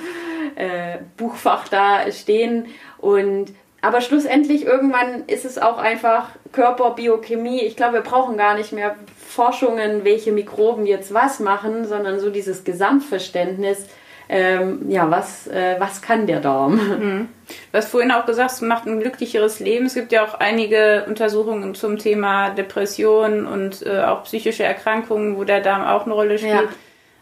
äh, 0.55 0.97
Buchfach 1.17 1.67
da 1.67 2.11
stehen 2.11 2.67
und 2.97 3.53
aber 3.87 4.01
schlussendlich 4.01 4.65
irgendwann 4.65 5.23
ist 5.27 5.45
es 5.45 5.57
auch 5.57 5.77
einfach 5.77 6.29
Körperbiochemie. 6.51 7.61
Ich 7.61 7.77
glaube, 7.77 7.93
wir 7.93 8.01
brauchen 8.01 8.37
gar 8.37 8.55
nicht 8.55 8.73
mehr 8.73 8.95
Forschungen, 9.17 10.03
welche 10.03 10.33
Mikroben 10.33 10.85
jetzt 10.85 11.13
was 11.13 11.39
machen, 11.39 11.85
sondern 11.85 12.19
so 12.19 12.29
dieses 12.29 12.65
Gesamtverständnis. 12.65 13.87
Ähm, 14.29 14.89
ja, 14.89 15.09
was, 15.09 15.47
äh, 15.47 15.77
was 15.79 16.01
kann 16.01 16.27
der 16.27 16.41
Darm? 16.41 16.73
Mhm. 16.73 17.29
Du 17.71 17.77
hast 17.77 17.89
vorhin 17.89 18.11
auch 18.11 18.25
gesagt, 18.25 18.51
es 18.51 18.61
macht 18.61 18.85
ein 18.85 18.99
glücklicheres 18.99 19.61
Leben. 19.61 19.85
Es 19.85 19.93
gibt 19.93 20.11
ja 20.11 20.25
auch 20.25 20.33
einige 20.33 21.05
Untersuchungen 21.07 21.75
zum 21.75 21.97
Thema 21.97 22.49
Depression 22.49 23.47
und 23.47 23.85
äh, 23.85 24.01
auch 24.01 24.23
psychische 24.23 24.65
Erkrankungen, 24.65 25.37
wo 25.37 25.45
der 25.45 25.61
Darm 25.61 25.85
auch 25.85 26.03
eine 26.03 26.13
Rolle 26.13 26.37
spielt. 26.37 26.53
Ja. 26.55 26.67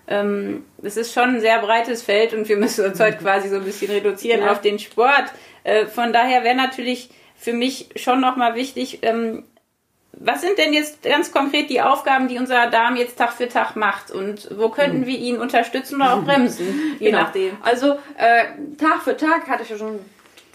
Ähm, 0.07 0.65
es 0.81 0.97
ist 0.97 1.13
schon 1.13 1.35
ein 1.35 1.41
sehr 1.41 1.59
breites 1.59 2.01
Feld 2.01 2.33
und 2.33 2.49
wir 2.49 2.57
müssen 2.57 2.85
uns 2.85 2.99
heute 2.99 3.17
quasi 3.17 3.49
so 3.49 3.57
ein 3.57 3.63
bisschen 3.63 3.91
reduzieren 3.91 4.41
ja. 4.41 4.51
auf 4.51 4.61
den 4.61 4.79
Sport. 4.79 5.25
Äh, 5.65 5.87
von 5.87 6.13
daher 6.13 6.43
wäre 6.43 6.55
natürlich 6.55 7.09
für 7.35 7.51
mich 7.51 7.89
schon 7.97 8.21
nochmal 8.21 8.55
wichtig, 8.55 8.99
ähm, 9.01 9.43
was 10.17 10.41
sind 10.41 10.57
denn 10.57 10.71
jetzt 10.71 11.03
ganz 11.03 11.33
konkret 11.33 11.69
die 11.69 11.81
Aufgaben, 11.81 12.29
die 12.29 12.37
unser 12.37 12.69
Darm 12.69 12.95
jetzt 12.95 13.17
Tag 13.17 13.33
für 13.33 13.49
Tag 13.49 13.75
macht 13.75 14.11
und 14.11 14.47
wo 14.57 14.69
könnten 14.69 15.01
mhm. 15.01 15.07
wir 15.07 15.17
ihn 15.17 15.37
unterstützen 15.37 15.95
oder 15.95 16.13
auch 16.13 16.23
bremsen, 16.25 16.95
je 16.99 17.07
genau. 17.07 17.23
nachdem? 17.23 17.57
Also 17.61 17.97
äh, 18.17 18.45
Tag 18.77 19.01
für 19.03 19.17
Tag 19.17 19.49
hatte 19.49 19.63
ich 19.63 19.69
ja 19.69 19.77
schon 19.77 19.99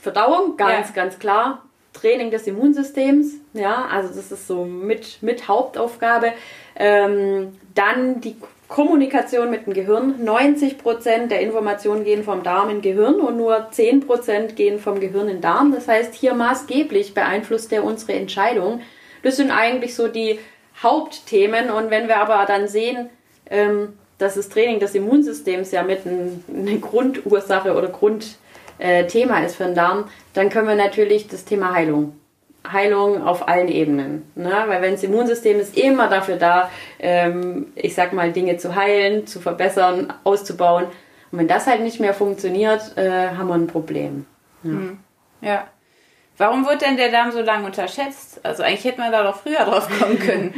Verdauung, 0.01 0.57
ganz, 0.57 0.89
ja. 0.89 0.95
ganz 0.95 1.19
klar. 1.19 1.63
Training 1.93 2.31
des 2.31 2.47
Immunsystems, 2.47 3.33
ja, 3.53 3.85
also 3.87 4.15
das 4.15 4.31
ist 4.31 4.47
so 4.47 4.65
mit, 4.65 5.23
mit 5.23 5.49
Hauptaufgabe. 5.49 6.33
Ähm, 6.77 7.59
dann 7.75 8.21
die 8.21 8.37
Kommunikation 8.71 9.51
mit 9.51 9.67
dem 9.67 9.75
Gehirn. 9.75 10.25
90% 10.25 11.27
der 11.27 11.41
Informationen 11.41 12.05
gehen 12.05 12.23
vom 12.23 12.45
Darm 12.45 12.71
in 12.71 12.81
Gehirn 12.81 13.17
und 13.17 13.37
nur 13.37 13.69
10% 13.69 14.53
gehen 14.55 14.79
vom 14.79 15.01
Gehirn 15.01 15.29
in 15.29 15.41
Darm. 15.41 15.73
Das 15.73 15.89
heißt, 15.89 16.15
hier 16.15 16.35
maßgeblich 16.35 17.13
beeinflusst 17.13 17.73
er 17.73 17.83
unsere 17.83 18.13
Entscheidung. 18.13 18.81
Das 19.25 19.37
sind 19.37 19.51
eigentlich 19.51 19.97
so 19.97 20.07
die 20.07 20.39
Hauptthemen. 20.81 21.69
Und 21.69 21.91
wenn 21.91 22.07
wir 22.07 22.19
aber 22.19 22.47
dann 22.47 22.69
sehen, 22.69 23.11
ähm, 23.51 23.99
dass 24.19 24.37
das 24.37 24.49
Training 24.49 24.79
des 24.79 24.95
Immunsystems 24.95 25.73
ja 25.73 25.83
mit 25.83 26.03
eine 26.07 26.79
Grundursache 26.79 27.75
oder 27.75 27.89
Grund 27.89 28.37
äh, 28.79 29.05
Thema 29.09 29.45
ist 29.45 29.57
für 29.57 29.65
den 29.65 29.75
Darm, 29.75 30.05
dann 30.33 30.49
können 30.49 30.69
wir 30.69 30.77
natürlich 30.77 31.27
das 31.27 31.45
Thema 31.45 31.75
Heilung 31.75 32.20
Heilung 32.71 33.23
auf 33.23 33.49
allen 33.49 33.69
Ebenen. 33.69 34.31
Ne? 34.35 34.53
Weil 34.67 34.83
wenn 34.83 34.93
das 34.93 35.03
Immunsystem 35.03 35.59
ist 35.59 35.77
immer 35.77 36.09
dafür 36.09 36.37
da, 36.37 36.71
ähm, 36.99 37.73
ich 37.75 37.95
sag 37.95 38.13
mal, 38.13 38.33
Dinge 38.33 38.57
zu 38.57 38.75
heilen, 38.75 39.27
zu 39.27 39.41
verbessern, 39.41 40.13
auszubauen. 40.25 40.85
Und 41.33 41.39
wenn 41.39 41.49
das 41.49 41.67
halt 41.67 41.83
nicht 41.83 42.01
mehr 42.01 42.15
funktioniert, 42.15 42.97
äh, 42.97 43.31
haben 43.31 43.49
wir 43.49 43.55
ein 43.55 43.67
Problem. 43.67 44.27
Ja. 44.63 44.71
Mhm. 44.71 44.99
ja. 45.41 45.67
Warum 46.37 46.67
wird 46.67 46.81
denn 46.83 46.97
der 46.97 47.11
Darm 47.11 47.33
so 47.33 47.43
lange 47.43 47.67
unterschätzt? 47.67 48.41
Also 48.45 48.63
eigentlich 48.63 48.85
hätte 48.85 49.01
man 49.01 49.13
da 49.13 49.23
doch 49.23 49.37
früher 49.37 49.65
drauf 49.65 49.89
kommen 49.99 50.19
können. 50.27 50.55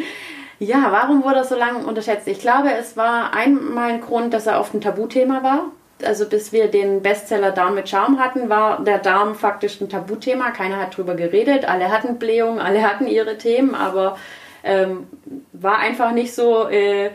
ja, 0.60 0.86
warum 0.90 1.24
wurde 1.24 1.38
er 1.38 1.44
so 1.44 1.56
lange 1.56 1.84
unterschätzt? 1.84 2.28
Ich 2.28 2.38
glaube, 2.38 2.72
es 2.72 2.96
war 2.96 3.34
einmal 3.34 3.90
ein 3.90 4.00
Grund, 4.00 4.32
dass 4.32 4.46
er 4.46 4.60
oft 4.60 4.74
ein 4.74 4.80
Tabuthema 4.80 5.42
war 5.42 5.72
also 6.04 6.28
bis 6.28 6.52
wir 6.52 6.68
den 6.68 7.02
Bestseller 7.02 7.52
Darm 7.52 7.74
mit 7.74 7.88
Charme 7.88 8.18
hatten, 8.18 8.48
war 8.48 8.82
der 8.84 8.98
Darm 8.98 9.34
faktisch 9.34 9.80
ein 9.80 9.88
Tabuthema. 9.88 10.50
Keiner 10.50 10.78
hat 10.78 10.96
drüber 10.96 11.14
geredet. 11.14 11.68
Alle 11.68 11.90
hatten 11.90 12.18
Blähungen, 12.18 12.60
alle 12.60 12.82
hatten 12.82 13.06
ihre 13.06 13.38
Themen, 13.38 13.74
aber 13.74 14.16
ähm, 14.64 15.06
war 15.52 15.78
einfach 15.78 16.12
nicht 16.12 16.34
so 16.34 16.68
äh, 16.68 17.10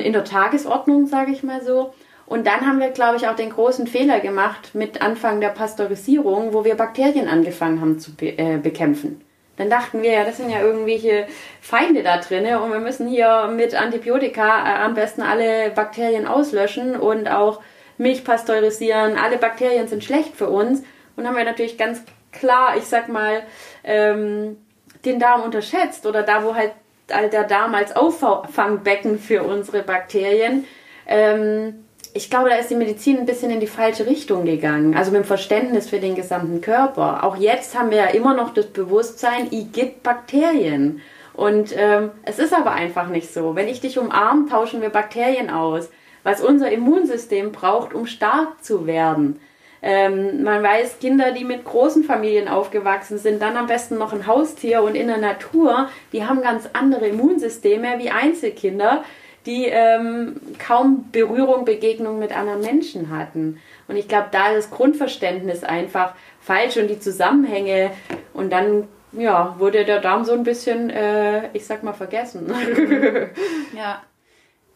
in 0.00 0.12
der 0.12 0.24
Tagesordnung, 0.24 1.06
sage 1.06 1.32
ich 1.32 1.42
mal 1.42 1.62
so. 1.62 1.94
Und 2.26 2.46
dann 2.46 2.66
haben 2.66 2.80
wir, 2.80 2.90
glaube 2.90 3.16
ich, 3.16 3.28
auch 3.28 3.36
den 3.36 3.50
großen 3.50 3.86
Fehler 3.86 4.18
gemacht 4.20 4.70
mit 4.74 5.00
Anfang 5.00 5.40
der 5.40 5.50
Pasteurisierung, 5.50 6.52
wo 6.52 6.64
wir 6.64 6.74
Bakterien 6.74 7.28
angefangen 7.28 7.80
haben 7.80 8.00
zu 8.00 8.14
be 8.14 8.36
äh, 8.36 8.58
bekämpfen. 8.58 9.20
Dann 9.56 9.70
dachten 9.70 10.02
wir 10.02 10.12
ja, 10.12 10.24
das 10.24 10.36
sind 10.36 10.50
ja 10.50 10.60
irgendwelche 10.60 11.26
Feinde 11.62 12.02
da 12.02 12.18
drinne 12.18 12.60
und 12.60 12.72
wir 12.72 12.80
müssen 12.80 13.08
hier 13.08 13.48
mit 13.54 13.74
Antibiotika 13.74 14.42
äh, 14.42 14.84
am 14.84 14.94
besten 14.94 15.22
alle 15.22 15.70
Bakterien 15.70 16.26
auslöschen 16.26 16.96
und 16.96 17.28
auch 17.28 17.60
Milch 17.98 18.24
pasteurisieren, 18.24 19.16
alle 19.16 19.38
Bakterien 19.38 19.88
sind 19.88 20.04
schlecht 20.04 20.34
für 20.36 20.48
uns. 20.48 20.82
Und 21.16 21.26
haben 21.26 21.36
wir 21.36 21.44
natürlich 21.44 21.78
ganz 21.78 22.02
klar, 22.32 22.76
ich 22.76 22.84
sag 22.84 23.08
mal, 23.08 23.42
ähm, 23.84 24.58
den 25.04 25.18
Darm 25.18 25.42
unterschätzt 25.42 26.06
oder 26.06 26.22
da, 26.22 26.44
wo 26.44 26.54
halt 26.54 26.72
der 27.08 27.44
Darm 27.44 27.74
als 27.74 27.94
Auffangbecken 27.94 29.18
für 29.18 29.44
unsere 29.44 29.82
Bakterien. 29.82 30.64
Ähm, 31.06 31.86
ich 32.12 32.30
glaube, 32.30 32.48
da 32.48 32.56
ist 32.56 32.70
die 32.70 32.76
Medizin 32.76 33.18
ein 33.18 33.26
bisschen 33.26 33.50
in 33.50 33.60
die 33.60 33.66
falsche 33.66 34.06
Richtung 34.06 34.44
gegangen. 34.44 34.96
Also 34.96 35.10
mit 35.12 35.20
dem 35.20 35.26
Verständnis 35.26 35.88
für 35.88 36.00
den 36.00 36.14
gesamten 36.14 36.60
Körper. 36.62 37.24
Auch 37.24 37.36
jetzt 37.36 37.78
haben 37.78 37.90
wir 37.90 37.98
ja 37.98 38.06
immer 38.06 38.34
noch 38.34 38.54
das 38.54 38.66
Bewusstsein, 38.66 39.48
ich 39.50 39.70
gibt 39.72 40.02
Bakterien. 40.02 41.02
Und 41.34 41.74
ähm, 41.76 42.10
es 42.24 42.38
ist 42.38 42.54
aber 42.54 42.72
einfach 42.72 43.08
nicht 43.08 43.32
so. 43.32 43.54
Wenn 43.54 43.68
ich 43.68 43.80
dich 43.80 43.98
umarme, 43.98 44.48
tauschen 44.48 44.80
wir 44.80 44.88
Bakterien 44.88 45.50
aus 45.50 45.90
was 46.26 46.40
unser 46.40 46.72
Immunsystem 46.72 47.52
braucht, 47.52 47.94
um 47.94 48.04
stark 48.04 48.64
zu 48.64 48.88
werden. 48.88 49.38
Ähm, 49.80 50.42
man 50.42 50.60
weiß, 50.60 50.98
Kinder, 50.98 51.30
die 51.30 51.44
mit 51.44 51.64
großen 51.64 52.02
Familien 52.02 52.48
aufgewachsen 52.48 53.16
sind, 53.18 53.40
dann 53.40 53.56
am 53.56 53.68
besten 53.68 53.96
noch 53.96 54.12
ein 54.12 54.26
Haustier 54.26 54.82
und 54.82 54.96
in 54.96 55.06
der 55.06 55.18
Natur, 55.18 55.88
die 56.12 56.26
haben 56.26 56.42
ganz 56.42 56.68
andere 56.72 57.06
Immunsysteme 57.06 58.00
wie 58.00 58.10
Einzelkinder, 58.10 59.04
die 59.46 59.66
ähm, 59.66 60.40
kaum 60.58 61.10
Berührung, 61.12 61.64
Begegnung 61.64 62.18
mit 62.18 62.36
anderen 62.36 62.62
Menschen 62.62 63.16
hatten. 63.16 63.60
Und 63.86 63.94
ich 63.94 64.08
glaube, 64.08 64.26
da 64.32 64.48
ist 64.48 64.66
das 64.66 64.76
Grundverständnis 64.76 65.62
einfach 65.62 66.14
falsch 66.40 66.76
und 66.76 66.88
die 66.88 66.98
Zusammenhänge. 66.98 67.92
Und 68.34 68.52
dann 68.52 68.88
ja, 69.12 69.54
wurde 69.60 69.84
der 69.84 70.00
Darm 70.00 70.24
so 70.24 70.32
ein 70.32 70.42
bisschen, 70.42 70.90
äh, 70.90 71.50
ich 71.52 71.64
sag 71.64 71.84
mal, 71.84 71.92
vergessen. 71.92 72.52
ja. 73.76 74.02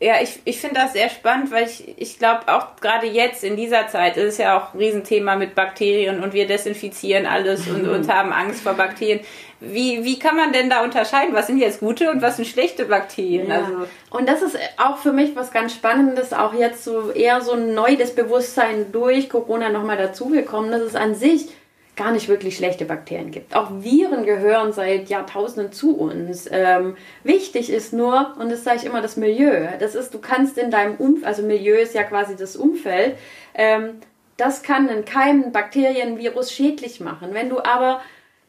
Ja, 0.03 0.15
ich, 0.23 0.41
ich 0.47 0.59
finde 0.59 0.81
das 0.81 0.95
sehr 0.95 1.11
spannend, 1.11 1.51
weil 1.51 1.67
ich, 1.67 1.85
ich 1.99 2.19
glaube 2.19 2.41
auch 2.47 2.77
gerade 2.81 3.07
jetzt 3.07 3.45
in 3.45 3.55
dieser 3.55 3.87
Zeit 3.89 4.17
ist 4.17 4.25
es 4.25 4.39
ja 4.39 4.59
auch 4.59 4.73
ein 4.73 4.79
Riesenthema 4.79 5.37
mit 5.37 5.55
Bakterien 5.55 6.23
und 6.23 6.33
wir 6.33 6.47
desinfizieren 6.47 7.27
alles 7.27 7.69
und, 7.69 7.87
und 7.87 8.11
haben 8.11 8.33
Angst 8.33 8.63
vor 8.63 8.73
Bakterien. 8.73 9.21
Wie, 9.61 10.03
wie 10.03 10.19
kann 10.19 10.37
man 10.37 10.55
denn 10.55 10.71
da 10.71 10.83
unterscheiden, 10.83 11.35
was 11.35 11.49
sind 11.49 11.59
jetzt 11.59 11.81
gute 11.81 12.11
und 12.11 12.23
was 12.23 12.37
sind 12.37 12.49
schlechte 12.49 12.87
Bakterien? 12.87 13.49
Ja. 13.49 13.57
Also 13.57 13.89
und 14.09 14.27
das 14.27 14.41
ist 14.41 14.57
auch 14.79 14.97
für 14.97 15.13
mich 15.13 15.37
was 15.37 15.51
ganz 15.51 15.75
Spannendes, 15.75 16.33
auch 16.33 16.55
jetzt 16.55 16.83
so 16.83 17.11
eher 17.11 17.43
so 17.43 17.53
ein 17.53 17.75
neues 17.75 18.15
Bewusstsein 18.15 18.91
durch 18.93 19.29
Corona 19.29 19.69
nochmal 19.69 19.99
dazugekommen, 19.99 20.71
dass 20.71 20.81
es 20.81 20.97
an 20.97 21.15
sich 21.15 21.49
gar 22.01 22.13
nicht 22.13 22.29
wirklich 22.29 22.57
schlechte 22.57 22.87
Bakterien 22.87 23.31
gibt. 23.31 23.55
Auch 23.55 23.69
Viren 23.83 24.25
gehören 24.25 24.73
seit 24.73 25.11
Jahrtausenden 25.11 25.71
zu 25.71 25.99
uns. 25.99 26.49
Ähm, 26.51 26.97
wichtig 27.25 27.69
ist 27.69 27.93
nur, 27.93 28.35
und 28.39 28.51
das 28.51 28.65
sage 28.65 28.79
ich 28.79 28.85
immer, 28.87 29.03
das 29.03 29.19
Milieu. 29.19 29.69
Das 29.79 29.95
ist, 29.95 30.15
du 30.15 30.19
kannst 30.19 30.57
in 30.57 30.71
deinem 30.71 30.97
Umfeld, 30.97 31.27
also 31.27 31.43
Milieu 31.43 31.77
ist 31.77 31.95
ja 31.95 32.03
quasi 32.05 32.37
das 32.37 32.57
Umfeld, 32.57 33.17
ähm, 33.53 34.01
das 34.39 34.63
kann 34.63 34.89
einen 34.89 35.05
Keim, 35.05 35.53
Bakterien, 35.53 36.17
Virus 36.17 36.51
schädlich 36.51 37.01
machen. 37.01 37.35
Wenn 37.35 37.51
du 37.51 37.59
aber 37.59 38.01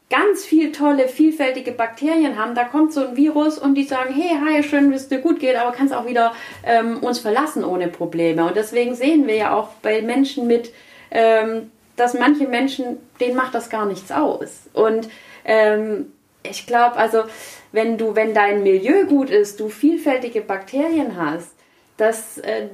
ganz 0.10 0.46
viel 0.46 0.72
tolle, 0.72 1.10
vielfältige 1.10 1.74
Bakterien 1.74 2.39
haben, 2.39 2.55
da 2.55 2.63
kommt 2.63 2.93
so 2.93 3.05
ein 3.05 3.17
Virus 3.17 3.60
und 3.60 3.75
die 3.75 3.84
sagen, 3.84 4.13
hey, 4.13 4.38
hi, 4.46 4.63
schön, 4.63 4.93
dass 4.93 5.01
es 5.01 5.10
dir 5.10 5.20
gut 5.20 5.41
geht, 5.41 5.58
aber 5.58 5.74
kannst 5.74 5.93
auch 5.93 6.05
wieder 6.05 6.34
ähm, 6.65 7.00
uns 7.00 7.20
verlassen 7.20 7.65
ohne 7.65 7.89
Probleme. 7.89 8.46
Und 8.46 8.55
deswegen 8.55 8.96
sehen 8.96 9.27
wir 9.27 9.36
ja 9.36 9.53
auch 9.53 9.72
bei 9.81 10.01
Menschen 10.01 10.48
mit 10.48 10.72
ähm, 11.12 11.70
dass 12.01 12.15
manche 12.15 12.48
Menschen, 12.48 12.98
denen 13.20 13.36
macht 13.36 13.53
das 13.53 13.70
gar 13.70 13.86
nichts 13.86 14.12
aus. 14.12 14.63
Und 14.74 15.08
ähm, 15.46 16.08
ich 16.43 16.65
glaube, 16.65 16.96
also 16.96 17.24
wenn 17.72 17.98
du, 17.98 18.15
wenn 18.15 18.34
dein 18.34 18.63
Milieu 18.63 19.05
gut 19.05 19.29
ist, 19.29 19.60
du 19.60 19.70
vielfältige 19.70 20.41
Bakterien 20.41 21.15
hast, 21.15 21.53
das, 21.98 22.39
äh, 22.39 22.67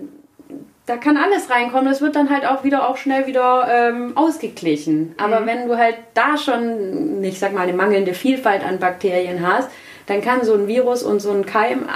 da 0.86 0.96
kann 0.96 1.17
alles 1.17 1.50
reinkommen. 1.50 1.86
Das 1.86 2.00
wird 2.00 2.15
dann 2.15 2.29
halt 2.29 2.46
auch 2.46 2.63
wieder 2.63 2.88
auch 2.88 2.96
schnell 2.96 3.27
wieder 3.27 3.67
ähm, 3.69 4.15
ausgeglichen. 4.15 5.13
Aber 5.17 5.41
mhm. 5.41 5.46
wenn 5.46 5.67
du 5.67 5.77
halt 5.77 5.98
da 6.13 6.38
schon, 6.38 7.22
ich 7.22 7.38
sag 7.38 7.53
mal, 7.53 7.63
eine 7.63 7.74
mangelnde 7.74 8.13
Vielfalt 8.13 8.63
an 8.63 8.79
Bakterien 8.79 9.46
hast, 9.46 9.69
dann 10.05 10.22
kann 10.22 10.46
so 10.46 10.53
ein 10.53 10.69
Virus 10.69 11.03
und 11.03 11.19
so 11.19 11.31
ein 11.31 11.46
Keim 11.46 11.89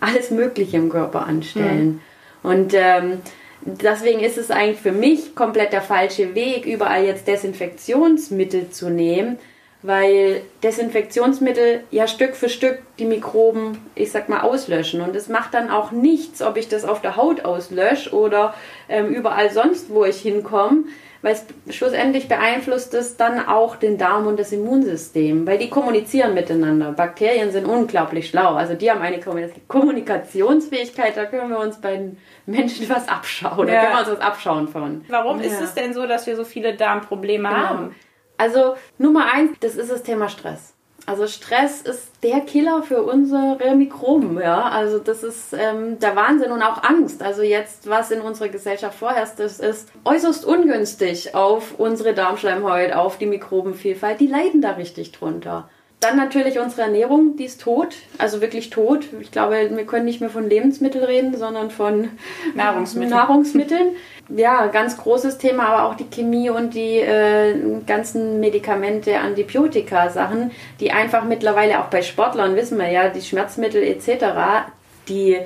alles 0.00 0.30
Mögliche 0.30 0.76
im 0.76 0.90
Körper 0.90 1.26
anstellen. 1.26 2.02
Mhm. 2.42 2.50
Und 2.50 2.74
ähm, 2.74 3.22
deswegen 3.64 4.20
ist 4.20 4.38
es 4.38 4.50
eigentlich 4.50 4.80
für 4.80 4.92
mich 4.92 5.34
komplett 5.34 5.72
der 5.72 5.82
falsche 5.82 6.34
Weg, 6.34 6.66
überall 6.66 7.04
jetzt 7.04 7.26
Desinfektionsmittel 7.26 8.70
zu 8.70 8.90
nehmen, 8.90 9.38
weil 9.82 10.40
Desinfektionsmittel 10.62 11.84
ja 11.90 12.06
Stück 12.08 12.36
für 12.36 12.48
Stück 12.48 12.78
die 12.98 13.04
Mikroben, 13.04 13.78
ich 13.94 14.10
sag 14.10 14.28
mal, 14.28 14.40
auslöschen. 14.40 15.02
Und 15.02 15.14
es 15.14 15.28
macht 15.28 15.52
dann 15.52 15.70
auch 15.70 15.90
nichts, 15.90 16.40
ob 16.40 16.56
ich 16.56 16.68
das 16.68 16.84
auf 16.84 17.02
der 17.02 17.16
Haut 17.16 17.44
auslösche 17.44 18.14
oder 18.14 18.54
ähm, 18.88 19.08
überall 19.08 19.50
sonst, 19.50 19.90
wo 19.90 20.04
ich 20.04 20.20
hinkomme, 20.20 20.84
weil 21.24 21.32
es 21.32 21.74
schlussendlich 21.74 22.28
beeinflusst 22.28 22.92
es 22.92 23.16
dann 23.16 23.48
auch 23.48 23.76
den 23.76 23.96
Darm 23.96 24.26
und 24.26 24.38
das 24.38 24.52
Immunsystem, 24.52 25.46
weil 25.46 25.56
die 25.56 25.70
kommunizieren 25.70 26.34
miteinander. 26.34 26.92
Bakterien 26.92 27.50
sind 27.50 27.64
unglaublich 27.64 28.28
schlau, 28.28 28.56
also 28.56 28.74
die 28.74 28.90
haben 28.90 29.00
eine 29.00 29.20
Kommunikationsfähigkeit, 29.66 31.16
da 31.16 31.24
können 31.24 31.48
wir 31.48 31.58
uns 31.58 31.80
bei 31.80 31.96
den 31.96 32.18
Menschen 32.44 32.90
was 32.90 33.08
abschauen, 33.08 33.68
ja. 33.68 33.74
da 33.74 33.80
können 33.80 33.92
wir 33.94 34.00
uns 34.00 34.10
was 34.10 34.20
abschauen 34.20 34.68
von. 34.68 35.02
Warum 35.08 35.40
ja. 35.40 35.46
ist 35.46 35.62
es 35.62 35.72
denn 35.72 35.94
so, 35.94 36.06
dass 36.06 36.26
wir 36.26 36.36
so 36.36 36.44
viele 36.44 36.74
Darmprobleme 36.74 37.48
genau. 37.48 37.60
haben? 37.60 37.94
Also 38.36 38.74
Nummer 38.98 39.32
eins, 39.32 39.52
das 39.60 39.76
ist 39.76 39.90
das 39.90 40.02
Thema 40.02 40.28
Stress. 40.28 40.73
Also 41.06 41.26
Stress 41.26 41.82
ist 41.82 42.08
der 42.22 42.40
Killer 42.40 42.82
für 42.82 43.02
unsere 43.02 43.74
Mikroben, 43.74 44.40
ja. 44.40 44.62
Also 44.62 44.98
das 44.98 45.22
ist 45.22 45.52
ähm, 45.52 45.98
der 45.98 46.16
Wahnsinn 46.16 46.50
und 46.50 46.62
auch 46.62 46.82
Angst. 46.82 47.22
Also 47.22 47.42
jetzt, 47.42 47.88
was 47.88 48.10
in 48.10 48.22
unserer 48.22 48.48
Gesellschaft 48.48 48.98
vorherrscht, 48.98 49.38
das 49.38 49.60
ist 49.60 49.90
äußerst 50.04 50.46
ungünstig 50.46 51.34
auf 51.34 51.78
unsere 51.78 52.14
Darmschleimhaut, 52.14 52.92
auf 52.92 53.18
die 53.18 53.26
Mikrobenvielfalt. 53.26 54.20
Die 54.20 54.26
leiden 54.26 54.62
da 54.62 54.72
richtig 54.72 55.12
drunter. 55.12 55.68
Dann 56.04 56.18
natürlich 56.18 56.58
unsere 56.58 56.82
Ernährung, 56.82 57.36
die 57.36 57.46
ist 57.46 57.62
tot, 57.62 57.94
also 58.18 58.42
wirklich 58.42 58.68
tot. 58.68 59.06
Ich 59.20 59.30
glaube, 59.30 59.70
wir 59.70 59.86
können 59.86 60.04
nicht 60.04 60.20
mehr 60.20 60.28
von 60.28 60.46
Lebensmitteln 60.46 61.02
reden, 61.02 61.34
sondern 61.34 61.70
von 61.70 62.10
Nahrungsmitteln. 62.54 63.10
Nahrungsmitteln. 63.10 63.88
Ja, 64.28 64.66
ganz 64.66 64.98
großes 64.98 65.38
Thema, 65.38 65.68
aber 65.68 65.84
auch 65.88 65.94
die 65.94 66.10
Chemie 66.10 66.50
und 66.50 66.74
die 66.74 66.98
äh, 66.98 67.54
ganzen 67.86 68.38
Medikamente, 68.38 69.18
Antibiotika-Sachen, 69.18 70.50
die 70.78 70.92
einfach 70.92 71.24
mittlerweile 71.24 71.80
auch 71.80 71.86
bei 71.86 72.02
Sportlern, 72.02 72.54
wissen 72.54 72.78
wir 72.78 72.90
ja, 72.90 73.08
die 73.08 73.22
Schmerzmittel 73.22 73.82
etc., 73.82 74.66
die, 75.08 75.38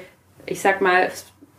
ich 0.44 0.60
sag 0.60 0.80
mal, 0.80 1.08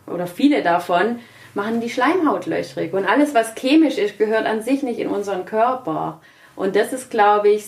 oder 0.06 0.26
viele 0.26 0.62
davon, 0.62 1.20
machen 1.54 1.80
die 1.80 1.88
Schleimhaut 1.88 2.44
löchrig. 2.44 2.92
Und 2.92 3.06
alles, 3.06 3.34
was 3.34 3.54
chemisch 3.54 3.96
ist, 3.96 4.18
gehört 4.18 4.44
an 4.44 4.60
sich 4.60 4.82
nicht 4.82 4.98
in 4.98 5.08
unseren 5.08 5.46
Körper. 5.46 6.20
Und 6.54 6.76
das 6.76 6.92
ist, 6.92 7.10
glaube 7.10 7.48
ich, 7.48 7.64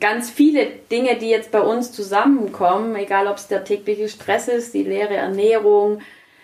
ganz 0.00 0.30
viele 0.30 0.66
Dinge, 0.90 1.16
die 1.16 1.28
jetzt 1.28 1.50
bei 1.50 1.60
uns 1.60 1.92
zusammenkommen, 1.92 2.94
egal 2.96 3.26
ob 3.26 3.36
es 3.36 3.48
der 3.48 3.64
tägliche 3.64 4.08
Stress 4.08 4.48
ist, 4.48 4.74
die 4.74 4.82
leere 4.82 5.14
Ernährung, 5.14 6.00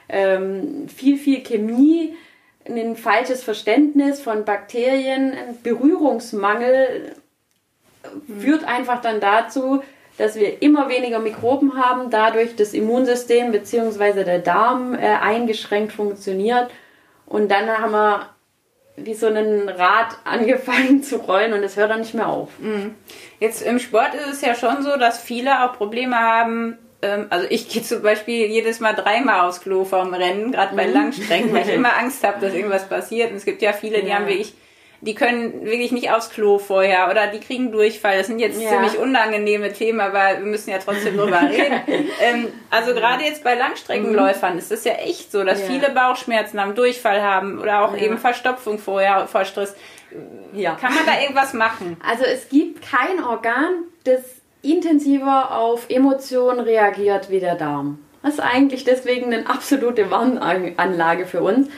ähm, 0.09 0.89
viel, 0.89 1.17
viel 1.17 1.43
Chemie, 1.43 2.17
ein 2.69 2.97
falsches 2.97 3.43
Verständnis 3.43 4.21
von 4.21 4.45
Bakterien, 4.45 5.35
Berührungsmangel 5.63 7.17
führt 8.41 8.65
einfach 8.65 9.01
dann 9.01 9.21
dazu, 9.21 9.83
dass 10.19 10.37
wir 10.37 10.63
immer 10.63 10.89
weniger 10.89 11.19
Mikroben 11.19 11.77
haben, 11.77 12.11
dadurch 12.11 12.55
das 12.55 12.75
Immunsystem 12.75 13.51
bzw. 13.51 14.25
der 14.25 14.39
Darm 14.41 14.95
äh, 14.95 14.99
eingeschränkt 14.99 15.93
funktioniert 15.93 16.71
und 17.27 17.51
dann 17.51 17.67
haben 17.69 17.93
wir 17.93 18.29
wie 18.97 19.15
so 19.15 19.27
ein 19.27 19.69
Rad 19.69 20.17
angefangen 20.25 21.03
zu 21.03 21.17
rollen 21.17 21.53
und 21.53 21.63
es 21.63 21.77
hört 21.77 21.91
dann 21.91 22.01
nicht 22.01 22.15
mehr 22.15 22.29
auf. 22.29 22.51
Mhm. 22.59 22.95
Jetzt 23.41 23.63
im 23.63 23.79
Sport 23.79 24.15
ist 24.15 24.27
es 24.35 24.41
ja 24.43 24.55
schon 24.55 24.83
so, 24.83 24.97
dass 24.97 25.21
viele 25.21 25.65
auch 25.65 25.73
Probleme 25.77 26.17
haben. 26.19 26.79
ähm, 27.03 27.27
Also 27.31 27.47
ich 27.51 27.69
gehe 27.69 27.83
zum 27.83 28.03
Beispiel 28.03 28.47
jedes 28.47 28.81
Mal 28.81 28.93
dreimal 28.95 29.49
aufs 29.49 29.61
Klo 29.61 29.85
vorm 29.85 30.15
Rennen, 30.15 30.53
gerade 30.53 30.77
bei 30.77 30.87
Langstrecken, 30.87 31.53
weil 31.53 31.63
ich 31.69 31.75
immer 31.75 31.97
Angst 31.99 32.23
habe, 32.25 32.41
dass 32.41 32.55
irgendwas 32.55 32.89
passiert. 32.89 33.31
Und 33.31 33.39
es 33.39 33.45
gibt 33.45 33.63
ja 33.63 33.73
viele, 33.73 34.03
die 34.03 34.09
Ja. 34.09 34.17
haben 34.17 34.27
wirklich, 34.29 34.55
die 35.05 35.15
können 35.17 35.65
wirklich 35.65 35.91
nicht 35.93 36.11
aufs 36.13 36.31
Klo 36.31 36.59
vorher 36.59 37.11
oder 37.11 37.27
die 37.27 37.41
kriegen 37.41 37.73
Durchfall. 37.73 38.19
Das 38.19 38.29
sind 38.29 38.39
jetzt 38.39 38.61
Ja. 38.63 38.71
ziemlich 38.71 38.97
unangenehme 38.99 39.73
Themen, 39.73 40.01
aber 40.01 40.39
wir 40.39 40.47
müssen 40.47 40.71
ja 40.71 40.79
trotzdem 40.79 41.17
drüber 41.17 41.41
reden. 41.51 41.81
ähm, 42.21 42.47
also 42.71 42.95
gerade 42.95 43.25
jetzt 43.25 43.43
bei 43.45 43.55
Langstreckenläufern 43.55 44.57
ist 44.59 44.71
es 44.73 44.85
ja 44.85 44.93
echt 44.93 45.33
so, 45.33 45.43
dass 45.45 45.61
Ja. 45.61 45.67
viele 45.67 45.91
Bauchschmerzen 45.91 46.61
haben, 46.61 46.75
Durchfall 46.77 47.21
haben 47.21 47.59
oder 47.59 47.83
auch 47.85 47.97
Ja. 47.97 48.03
eben 48.05 48.17
Verstopfung 48.17 48.79
vorher 48.79 49.27
vor 49.27 49.45
Stress. 49.45 49.75
Ja. 50.53 50.77
Kann 50.81 50.95
man 50.95 51.05
da 51.05 51.21
irgendwas 51.21 51.53
machen? 51.53 51.97
Also 52.09 52.25
es 52.25 52.49
gibt 52.49 52.83
kein 52.89 53.23
Organ, 53.25 53.85
das 54.05 54.21
intensiver 54.63 55.57
auf 55.59 55.87
Emotionen 55.89 56.61
reagiert 56.61 57.29
wie 57.31 57.41
der 57.41 57.57
Darm. 57.57 57.99
Das 58.23 58.35
ist 58.35 58.41
eigentlich 58.41 58.85
deswegen 58.85 59.33
eine 59.35 59.49
absolute 59.49 60.09
Warnanlage 60.13 61.27
für 61.27 61.43
uns. 61.43 61.69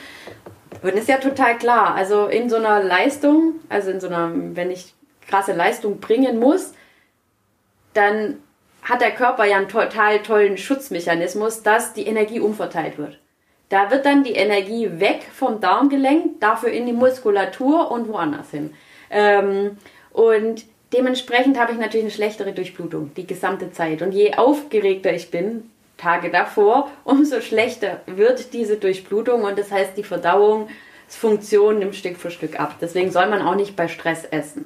Und 0.81 0.93
ist 0.93 1.07
ja 1.07 1.17
total 1.17 1.57
klar. 1.57 1.95
Also 1.95 2.27
in 2.27 2.49
so 2.49 2.57
einer 2.57 2.83
Leistung, 2.83 3.55
also 3.69 3.91
in 3.91 3.99
so 3.99 4.07
einer, 4.07 4.31
wenn 4.33 4.71
ich 4.71 4.93
krasse 5.27 5.53
Leistung 5.53 5.99
bringen 5.99 6.39
muss, 6.39 6.73
dann 7.93 8.37
hat 8.83 9.01
der 9.01 9.11
Körper 9.11 9.45
ja 9.45 9.57
einen 9.57 9.67
total 9.67 10.19
tollen 10.19 10.57
Schutzmechanismus, 10.57 11.63
dass 11.63 11.93
die 11.93 12.05
Energie 12.05 12.39
umverteilt 12.39 12.97
wird. 12.97 13.19
Da 13.69 13.89
wird 13.89 14.05
dann 14.05 14.23
die 14.23 14.33
Energie 14.33 14.99
weg 14.99 15.25
vom 15.33 15.59
Darm 15.59 15.89
gelenkt, 15.89 16.43
dafür 16.43 16.69
in 16.69 16.85
die 16.85 16.93
Muskulatur 16.93 17.89
und 17.89 18.07
woanders 18.07 18.51
hin. 18.51 18.73
Ähm, 19.09 19.77
und 20.11 20.65
dementsprechend 20.93 21.59
habe 21.59 21.71
ich 21.71 21.79
natürlich 21.79 22.05
eine 22.05 22.11
schlechtere 22.11 22.53
Durchblutung 22.53 23.11
die 23.15 23.25
gesamte 23.25 23.71
Zeit. 23.71 24.03
Und 24.03 24.11
je 24.11 24.35
aufgeregter 24.35 25.13
ich 25.13 25.31
bin, 25.31 25.71
Tage 25.97 26.29
davor, 26.29 26.91
umso 27.03 27.41
schlechter 27.41 28.01
wird 28.05 28.53
diese 28.53 28.77
Durchblutung 28.77 29.43
und 29.43 29.57
das 29.57 29.71
heißt, 29.71 29.97
die 29.97 30.03
Verdauungsfunktion 30.03 31.79
nimmt 31.79 31.95
Stück 31.95 32.17
für 32.17 32.31
Stück 32.31 32.59
ab. 32.59 32.75
Deswegen 32.81 33.11
soll 33.11 33.27
man 33.27 33.41
auch 33.41 33.55
nicht 33.55 33.75
bei 33.75 33.87
Stress 33.87 34.25
essen. 34.25 34.65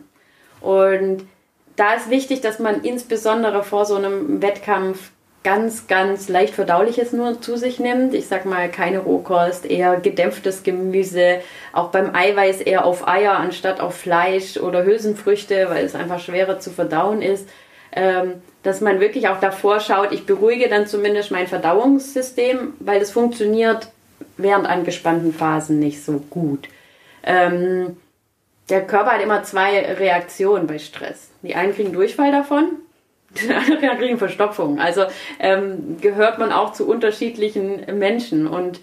Und 0.62 1.28
da 1.76 1.94
ist 1.94 2.10
wichtig, 2.10 2.42
dass 2.42 2.60
man 2.60 2.84
insbesondere 2.84 3.64
vor 3.64 3.86
so 3.86 3.96
einem 3.96 4.42
Wettkampf 4.42 5.12
ganz, 5.44 5.88
ganz 5.88 6.28
leicht 6.28 6.54
verdauliches 6.54 7.14
nur 7.14 7.42
zu 7.42 7.56
sich 7.56 7.80
nimmt. 7.80 8.14
Ich 8.14 8.28
sag 8.28 8.46
mal, 8.46 8.70
keine 8.70 9.00
Rohkost, 9.00 9.66
eher 9.66 9.98
gedämpftes 9.98 10.64
Gemüse, 10.64 11.40
auch 11.72 11.92
beim 11.92 12.14
Eiweiß 12.14 12.62
eher 12.62 12.86
auf 12.86 13.08
Eier 13.08 13.38
anstatt 13.38 13.80
auf 13.80 13.96
Fleisch 13.96 14.58
oder 14.58 14.84
Hülsenfrüchte, 14.84 15.70
weil 15.70 15.86
es 15.86 15.96
einfach 15.96 16.20
schwerer 16.20 16.60
zu 16.60 16.72
verdauen 16.72 17.22
ist. 17.22 17.48
Ähm, 17.94 18.42
dass 18.64 18.82
man 18.82 19.00
wirklich 19.00 19.28
auch 19.30 19.40
davor 19.40 19.80
schaut, 19.80 20.12
ich 20.12 20.26
beruhige 20.26 20.68
dann 20.68 20.88
zumindest 20.88 21.32
mein 21.32 21.48
Verdauungssystem, 21.48 22.74
weil 22.80 23.02
es 23.02 23.12
funktioniert 23.12 23.90
während 24.38 24.68
angespannten 24.68 25.34
Phasen 25.34 25.80
nicht 25.80 26.04
so 26.04 26.24
gut. 26.30 26.68
Ähm, 27.24 27.98
der 28.70 28.86
Körper 28.86 29.12
hat 29.12 29.22
immer 29.22 29.44
zwei 29.44 29.94
Reaktionen 29.94 30.68
bei 30.68 30.78
Stress. 30.78 31.30
Die 31.42 31.56
einen 31.56 31.74
kriegen 31.74 31.94
Durchfall 31.94 32.32
davon, 32.32 32.72
die 33.30 33.54
anderen 33.54 33.98
kriegen 33.98 34.18
Verstopfung. 34.18 34.80
Also 34.80 35.06
ähm, 35.40 35.98
gehört 36.02 36.38
man 36.38 36.52
auch 36.52 36.74
zu 36.74 36.88
unterschiedlichen 36.88 37.98
Menschen 37.98 38.48
und 38.48 38.80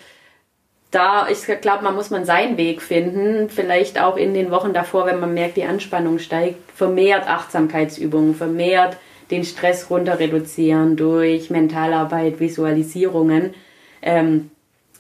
da, 0.93 1.29
ich 1.29 1.45
glaube, 1.61 1.85
man 1.85 1.95
muss 1.95 2.11
man 2.11 2.25
seinen 2.25 2.57
Weg 2.57 2.81
finden, 2.81 3.51
vielleicht 3.51 4.01
auch 4.01 4.17
in 4.17 4.33
den 4.33 4.51
Wochen 4.51 4.73
davor, 4.73 5.05
wenn 5.05 5.21
man 5.21 5.35
merkt, 5.35 5.57
die 5.57 5.65
Anspannung 5.65 6.19
steigt, 6.19 6.59
vermehrt 6.73 7.29
Achtsamkeitsübungen, 7.29 8.35
vermehrt 8.35 8.97
den 9.31 9.45
Stress 9.45 9.91
runter 9.91 10.19
reduzieren 10.19 10.97
durch 10.97 11.51
Mentalarbeit, 11.51 12.41
Visualisierungen. 12.41 13.55
Ähm, 14.03 14.51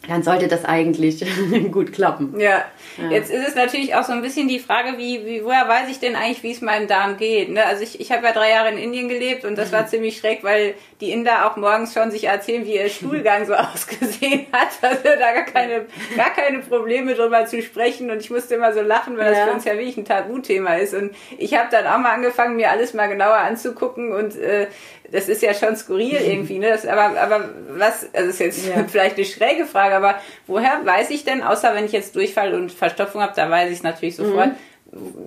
dann 0.09 0.23
sollte 0.23 0.49
das 0.49 0.65
eigentlich 0.65 1.25
gut 1.73 1.93
klappen. 1.93 2.39
Ja. 2.39 2.65
jetzt 3.11 3.31
ist 3.31 3.49
es 3.49 3.55
natürlich 3.55 3.95
auch 3.95 4.05
so 4.05 4.13
ein 4.13 4.23
bisschen 4.23 4.49
die 4.49 4.59
Frage, 4.59 4.99
wie, 4.99 5.25
wie 5.27 5.45
woher 5.45 5.67
weiß 5.69 5.89
ich 5.91 5.99
denn 5.99 6.17
eigentlich, 6.17 6.43
wie 6.43 6.53
es 6.53 6.61
meinem 6.61 6.87
Darm 6.89 7.17
geht? 7.17 7.51
Ne? 7.51 7.65
Also 7.65 7.83
ich, 7.83 8.01
ich 8.01 8.13
habe 8.13 8.27
ja 8.27 8.33
drei 8.33 8.51
Jahre 8.51 8.71
in 8.71 8.79
Indien 8.79 9.09
gelebt 9.09 9.45
und 9.45 9.57
das 9.57 9.73
war 9.73 9.87
ziemlich 9.87 10.17
schräg, 10.19 10.43
weil 10.45 10.75
die 11.01 11.11
Inder 11.11 11.47
auch 11.47 11.57
morgens 11.57 11.93
schon 11.93 12.11
sich 12.11 12.25
erzählen, 12.25 12.65
wie 12.65 12.77
ihr 12.77 12.89
Stuhlgang 12.89 13.45
so 13.47 13.55
ausgesehen 13.55 14.47
hat. 14.53 14.69
Also 14.83 15.03
da 15.05 15.33
gar 15.33 15.45
keine, 15.45 15.87
gar 16.17 16.31
keine 16.31 16.61
Probleme 16.61 17.15
drüber 17.15 17.45
zu 17.47 17.61
sprechen 17.63 18.11
und 18.11 18.21
ich 18.21 18.31
musste 18.31 18.55
immer 18.55 18.73
so 18.73 18.81
lachen, 18.81 19.17
weil 19.17 19.27
das 19.31 19.39
Ja. 19.39 19.47
für 19.47 19.53
uns 19.53 19.65
ja 19.65 19.73
wirklich 19.75 19.97
ein 19.97 20.05
Tabuthema 20.05 20.75
ist. 20.77 20.95
Und 20.95 21.15
ich 21.39 21.55
habe 21.55 21.69
dann 21.71 21.87
auch 21.87 21.99
mal 21.99 22.13
angefangen, 22.13 22.57
mir 22.57 22.71
alles 22.71 22.95
mal 22.95 23.07
genauer 23.09 23.37
anzugucken 23.37 24.13
und 24.13 24.37
äh, 24.37 24.67
das 25.13 25.29
ist 25.29 25.43
ja 25.43 25.55
schon 25.55 25.77
skurril 25.77 26.17
irgendwie, 26.27 26.59
ne? 26.59 26.69
Das, 26.71 26.87
aber, 26.87 27.21
aber 27.21 27.49
was, 27.71 28.03
also 28.13 28.27
das 28.27 28.27
ist 28.27 28.39
jetzt 28.41 28.67
Ja. 28.67 28.85
vielleicht 28.89 29.17
eine 29.17 29.25
schräge 29.25 29.65
Frage, 29.67 29.95
aber 29.97 30.17
woher 30.47 30.85
weiß 30.85 31.11
ich 31.11 31.25
denn, 31.25 31.43
außer 31.43 31.75
wenn 31.75 31.85
ich 31.85 31.93
jetzt 31.93 32.17
Durchfall 32.17 32.55
und 32.55 32.73
Verstopfung 32.73 33.23
habe, 33.23 33.33
da 33.37 33.51
weiß 33.51 33.71
ich 33.71 33.79
es 33.79 33.83
natürlich 33.83 34.17
sofort. 34.17 34.51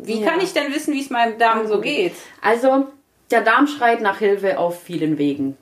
Wie 0.03 0.21
Ja. 0.21 0.29
kann 0.31 0.39
ich 0.39 0.53
denn 0.53 0.73
wissen, 0.73 0.93
wie 0.93 1.01
es 1.01 1.09
meinem 1.09 1.37
Darm 1.37 1.67
so 1.67 1.81
geht? 1.81 2.13
Also, 2.41 2.87
der 3.29 3.41
Darm 3.41 3.67
schreit 3.67 4.01
nach 4.01 4.19
Hilfe 4.19 4.57
auf 4.57 4.81
vielen 4.81 5.17
Wegen. 5.17 5.57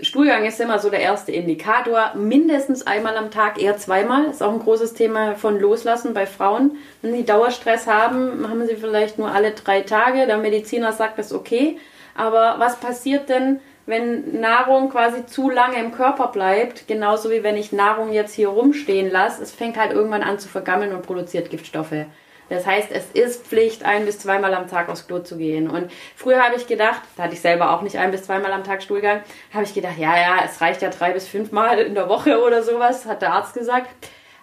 Stuhlgang 0.00 0.44
ist 0.44 0.60
immer 0.60 0.80
so 0.80 0.90
der 0.90 0.98
erste 1.00 1.30
Indikator. 1.30 2.14
Mindestens 2.16 2.84
einmal 2.84 3.16
am 3.16 3.30
Tag, 3.30 3.62
eher 3.62 3.76
zweimal. 3.76 4.24
Ist 4.24 4.42
auch 4.42 4.52
ein 4.52 4.58
großes 4.58 4.94
Thema 4.94 5.36
von 5.36 5.60
Loslassen 5.60 6.14
bei 6.14 6.26
Frauen. 6.26 6.78
Wenn 7.00 7.14
sie 7.14 7.24
Dauerstress 7.24 7.86
haben, 7.86 8.48
haben 8.48 8.66
sie 8.66 8.74
vielleicht 8.74 9.18
nur 9.20 9.30
alle 9.30 9.52
drei 9.52 9.82
Tage. 9.82 10.26
Der 10.26 10.38
Mediziner 10.38 10.92
sagt 10.92 11.18
das 11.20 11.32
okay. 11.32 11.78
Aber 12.14 12.56
was 12.58 12.76
passiert 12.76 13.28
denn, 13.28 13.60
wenn 13.86 14.40
Nahrung 14.40 14.90
quasi 14.90 15.26
zu 15.26 15.50
lange 15.50 15.78
im 15.78 15.92
Körper 15.92 16.28
bleibt? 16.28 16.86
Genauso 16.86 17.30
wie 17.30 17.42
wenn 17.42 17.56
ich 17.56 17.72
Nahrung 17.72 18.12
jetzt 18.12 18.34
hier 18.34 18.48
rumstehen 18.48 19.10
lasse. 19.10 19.42
Es 19.42 19.52
fängt 19.52 19.76
halt 19.76 19.92
irgendwann 19.92 20.22
an 20.22 20.38
zu 20.38 20.48
vergammeln 20.48 20.94
und 20.94 21.02
produziert 21.02 21.50
Giftstoffe. 21.50 22.06
Das 22.48 22.66
heißt, 22.66 22.90
es 22.92 23.10
ist 23.12 23.46
Pflicht, 23.46 23.84
ein 23.84 24.04
bis 24.04 24.18
zweimal 24.18 24.52
am 24.54 24.68
Tag 24.68 24.88
aufs 24.88 25.06
Klo 25.06 25.20
zu 25.20 25.38
gehen. 25.38 25.70
Und 25.70 25.90
früher 26.14 26.42
habe 26.42 26.56
ich 26.56 26.66
gedacht, 26.66 27.00
da 27.16 27.24
hatte 27.24 27.34
ich 27.34 27.40
selber 27.40 27.72
auch 27.72 27.82
nicht 27.82 27.96
ein 27.96 28.10
bis 28.10 28.24
zweimal 28.24 28.52
am 28.52 28.64
Tag 28.64 28.82
Stuhlgang, 28.82 29.22
habe 29.52 29.64
ich 29.64 29.72
gedacht, 29.72 29.98
ja, 29.98 30.16
ja, 30.16 30.36
es 30.44 30.60
reicht 30.60 30.82
ja 30.82 30.90
drei 30.90 31.12
bis 31.12 31.26
fünfmal 31.26 31.78
in 31.78 31.94
der 31.94 32.08
Woche 32.08 32.42
oder 32.42 32.62
sowas, 32.62 33.06
hat 33.06 33.22
der 33.22 33.32
Arzt 33.32 33.54
gesagt. 33.54 33.88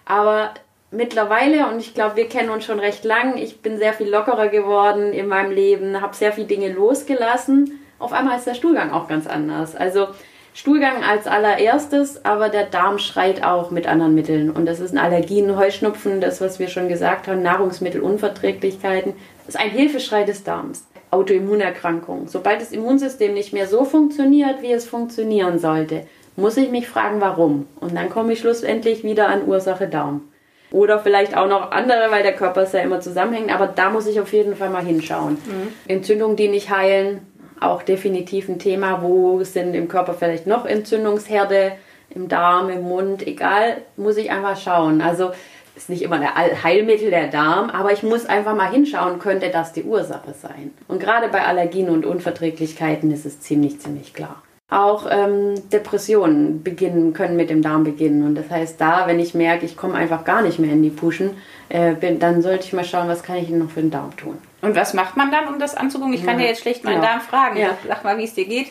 Aber 0.04 0.52
mittlerweile, 0.92 1.66
und 1.66 1.80
ich 1.80 1.94
glaube, 1.94 2.16
wir 2.16 2.28
kennen 2.28 2.50
uns 2.50 2.64
schon 2.64 2.78
recht 2.78 3.04
lang, 3.04 3.36
ich 3.36 3.60
bin 3.60 3.78
sehr 3.78 3.92
viel 3.92 4.08
lockerer 4.08 4.48
geworden 4.48 5.12
in 5.12 5.26
meinem 5.26 5.50
Leben, 5.50 6.00
habe 6.00 6.14
sehr 6.14 6.32
viele 6.32 6.46
Dinge 6.46 6.72
losgelassen. 6.72 7.80
Auf 7.98 8.12
einmal 8.12 8.38
ist 8.38 8.46
der 8.46 8.54
Stuhlgang 8.54 8.92
auch 8.92 9.08
ganz 9.08 9.26
anders. 9.26 9.74
Also 9.74 10.08
Stuhlgang 10.54 11.02
als 11.02 11.26
allererstes, 11.26 12.24
aber 12.24 12.50
der 12.50 12.66
Darm 12.66 12.98
schreit 12.98 13.42
auch 13.42 13.70
mit 13.70 13.86
anderen 13.86 14.14
Mitteln. 14.14 14.50
Und 14.50 14.66
das 14.66 14.80
ist 14.80 14.92
ein 14.92 14.98
Allergien, 14.98 15.56
Heuschnupfen, 15.56 16.20
das, 16.20 16.40
was 16.40 16.58
wir 16.58 16.68
schon 16.68 16.88
gesagt 16.88 17.26
haben, 17.26 17.42
Nahrungsmittelunverträglichkeiten. 17.42 19.14
Das 19.46 19.54
ist 19.54 19.60
ein 19.60 19.70
Hilfeschrei 19.70 20.24
des 20.24 20.44
Darms. 20.44 20.86
Autoimmunerkrankungen. 21.10 22.26
Sobald 22.26 22.60
das 22.60 22.72
Immunsystem 22.72 23.34
nicht 23.34 23.52
mehr 23.52 23.66
so 23.66 23.84
funktioniert, 23.84 24.62
wie 24.62 24.72
es 24.72 24.86
funktionieren 24.86 25.58
sollte, 25.58 26.06
muss 26.36 26.56
ich 26.56 26.70
mich 26.70 26.88
fragen, 26.88 27.20
warum. 27.20 27.66
Und 27.80 27.94
dann 27.94 28.08
komme 28.08 28.32
ich 28.32 28.40
schlussendlich 28.40 29.04
wieder 29.04 29.28
an 29.28 29.46
Ursache 29.46 29.88
Darm. 29.88 30.22
Oder 30.72 30.98
vielleicht 30.98 31.36
auch 31.36 31.46
noch 31.46 31.70
andere, 31.70 32.10
weil 32.10 32.22
der 32.22 32.32
Körper 32.32 32.62
ist 32.62 32.74
ja 32.74 32.80
immer 32.80 33.00
zusammenhängt. 33.00 33.54
Aber 33.54 33.66
da 33.66 33.90
muss 33.90 34.06
ich 34.06 34.18
auf 34.20 34.32
jeden 34.32 34.56
Fall 34.56 34.70
mal 34.70 34.82
hinschauen. 34.84 35.36
Entzündungen, 35.86 36.36
die 36.36 36.48
nicht 36.48 36.70
heilen, 36.70 37.20
auch 37.60 37.82
definitiv 37.82 38.48
ein 38.48 38.58
Thema. 38.58 39.02
Wo 39.02 39.44
sind 39.44 39.74
im 39.74 39.86
Körper 39.88 40.14
vielleicht 40.14 40.46
noch 40.46 40.64
Entzündungsherde? 40.64 41.72
Im 42.14 42.28
Darm, 42.28 42.68
im 42.68 42.82
Mund, 42.82 43.26
egal, 43.26 43.78
muss 43.96 44.18
ich 44.18 44.30
einfach 44.30 44.58
schauen. 44.58 45.00
Also 45.00 45.30
ist 45.74 45.88
nicht 45.88 46.02
immer 46.02 46.18
der 46.18 46.36
All- 46.36 46.62
Heilmittel 46.62 47.08
der 47.08 47.28
Darm, 47.28 47.70
aber 47.70 47.92
ich 47.92 48.02
muss 48.02 48.26
einfach 48.26 48.54
mal 48.54 48.70
hinschauen, 48.70 49.18
könnte 49.18 49.48
das 49.48 49.72
die 49.72 49.84
Ursache 49.84 50.34
sein. 50.34 50.72
Und 50.88 51.00
gerade 51.00 51.28
bei 51.28 51.46
Allergien 51.46 51.88
und 51.88 52.04
Unverträglichkeiten 52.04 53.10
ist 53.10 53.24
es 53.24 53.40
ziemlich, 53.40 53.80
ziemlich 53.80 54.12
klar. 54.12 54.42
Auch 54.72 55.06
ähm, 55.10 55.54
Depressionen 55.70 56.62
beginnen, 56.62 57.12
können 57.12 57.36
mit 57.36 57.50
dem 57.50 57.60
Darm 57.60 57.84
beginnen. 57.84 58.24
Und 58.24 58.34
das 58.36 58.48
heißt, 58.48 58.80
da, 58.80 59.06
wenn 59.06 59.20
ich 59.20 59.34
merke, 59.34 59.66
ich 59.66 59.76
komme 59.76 59.94
einfach 59.94 60.24
gar 60.24 60.40
nicht 60.40 60.58
mehr 60.58 60.72
in 60.72 60.82
die 60.82 60.88
Puschen, 60.90 61.32
äh, 61.68 61.92
bin, 61.94 62.18
dann 62.18 62.40
sollte 62.40 62.64
ich 62.64 62.72
mal 62.72 62.84
schauen, 62.84 63.06
was 63.08 63.22
kann 63.22 63.36
ich 63.36 63.48
denn 63.48 63.58
noch 63.58 63.70
für 63.70 63.80
den 63.82 63.90
Darm 63.90 64.16
tun. 64.16 64.38
Und 64.62 64.74
was 64.74 64.94
macht 64.94 65.16
man 65.16 65.30
dann, 65.30 65.48
um 65.48 65.58
das 65.58 65.76
anzugucken? 65.76 66.14
Ich 66.14 66.24
kann 66.24 66.36
Ja. 66.38 66.44
ja 66.44 66.50
jetzt 66.50 66.62
schlecht 66.62 66.84
meinen 66.84 67.02
Ja. 67.02 67.08
Darm 67.10 67.20
fragen. 67.20 67.58
Ja. 67.58 67.76
Sag 67.86 68.02
mal, 68.04 68.16
wie 68.16 68.24
es 68.24 68.32
dir 68.34 68.46
geht. 68.46 68.68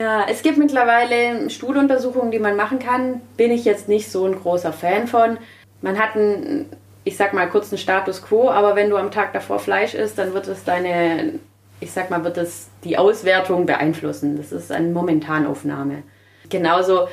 Ja, 0.00 0.26
es 0.30 0.42
gibt 0.42 0.58
mittlerweile 0.58 1.50
Stuhluntersuchungen, 1.50 2.30
die 2.30 2.38
man 2.38 2.54
machen 2.54 2.78
kann. 2.78 3.20
Bin 3.36 3.50
ich 3.50 3.64
jetzt 3.64 3.88
nicht 3.88 4.10
so 4.12 4.24
ein 4.26 4.38
großer 4.38 4.72
Fan 4.72 5.08
von. 5.08 5.38
Man 5.80 5.98
hat 5.98 6.14
einen, 6.14 6.66
ich 7.02 7.16
sag 7.16 7.32
mal, 7.32 7.48
kurzen 7.48 7.78
Status 7.78 8.22
quo, 8.22 8.50
aber 8.50 8.76
wenn 8.76 8.90
du 8.90 8.96
am 8.96 9.10
Tag 9.10 9.32
davor 9.32 9.58
Fleisch 9.58 9.94
isst, 9.94 10.18
dann 10.18 10.34
wird 10.34 10.46
es 10.46 10.62
deine, 10.64 11.40
ich 11.82 11.92
sag 11.92 12.10
mal, 12.10 12.24
wird 12.24 12.38
es 12.38 12.68
die 12.84 12.96
Auswertung 12.96 13.66
beeinflussen. 13.66 14.36
Das 14.36 14.52
ist 14.52 14.72
eine 14.72 14.88
Momentanaufnahme. 14.88 16.02
Genauso 16.48 17.08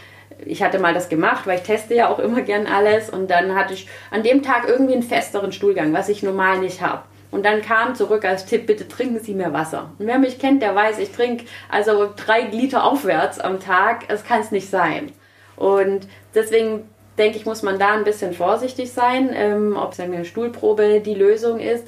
ich 0.45 0.63
hatte 0.63 0.79
mal 0.79 0.93
das 0.93 1.10
gemacht, 1.10 1.47
weil 1.47 1.58
ich 1.58 1.63
teste 1.63 1.93
ja 1.95 2.10
auch 2.10 2.19
immer 2.19 2.41
gern 2.41 2.67
alles. 2.67 3.10
Und 3.10 3.29
dann 3.29 3.55
hatte 3.55 3.73
ich 3.73 3.88
an 4.12 4.23
dem 4.23 4.43
Tag 4.43 4.67
irgendwie 4.67 4.93
einen 4.93 5.03
festeren 5.03 5.51
Stuhlgang, 5.51 5.93
was 5.93 6.10
ich 6.10 6.23
normal 6.23 6.60
nicht 6.60 6.82
habe. 6.82 7.03
Und 7.32 7.45
dann 7.45 7.62
kam 7.62 7.93
zurück 7.93 8.25
als 8.25 8.45
Tipp, 8.45 8.65
bitte 8.65 8.88
trinken 8.88 9.19
Sie 9.19 9.36
mehr 9.36 9.53
Wasser. 9.53 9.91
Und 9.99 10.08
wer 10.08 10.17
mich 10.17 10.39
kennt, 10.39 10.63
der 10.63 10.73
weiß, 10.73 10.97
ich 10.97 11.12
trinke 11.12 11.45
also 11.69 12.10
drei 12.15 12.41
Liter 12.41 12.84
aufwärts 12.84 13.39
am 13.39 13.60
Tag. 13.60 14.08
Das 14.08 14.23
kann 14.23 14.41
es 14.41 14.51
nicht 14.51 14.69
sein. 14.69 15.12
Und 15.55 16.08
deswegen 16.34 16.89
denke 17.19 17.38
ich, 17.38 17.45
muss 17.45 17.62
man 17.62 17.77
da 17.77 17.93
ein 17.93 18.03
bisschen 18.03 18.34
vorsichtig 18.34 18.91
sein, 18.91 19.29
ähm, 19.34 19.77
ob 19.77 19.99
eine 19.99 20.25
Stuhlprobe 20.25 21.01
die 21.01 21.13
Lösung 21.13 21.60
ist. 21.60 21.88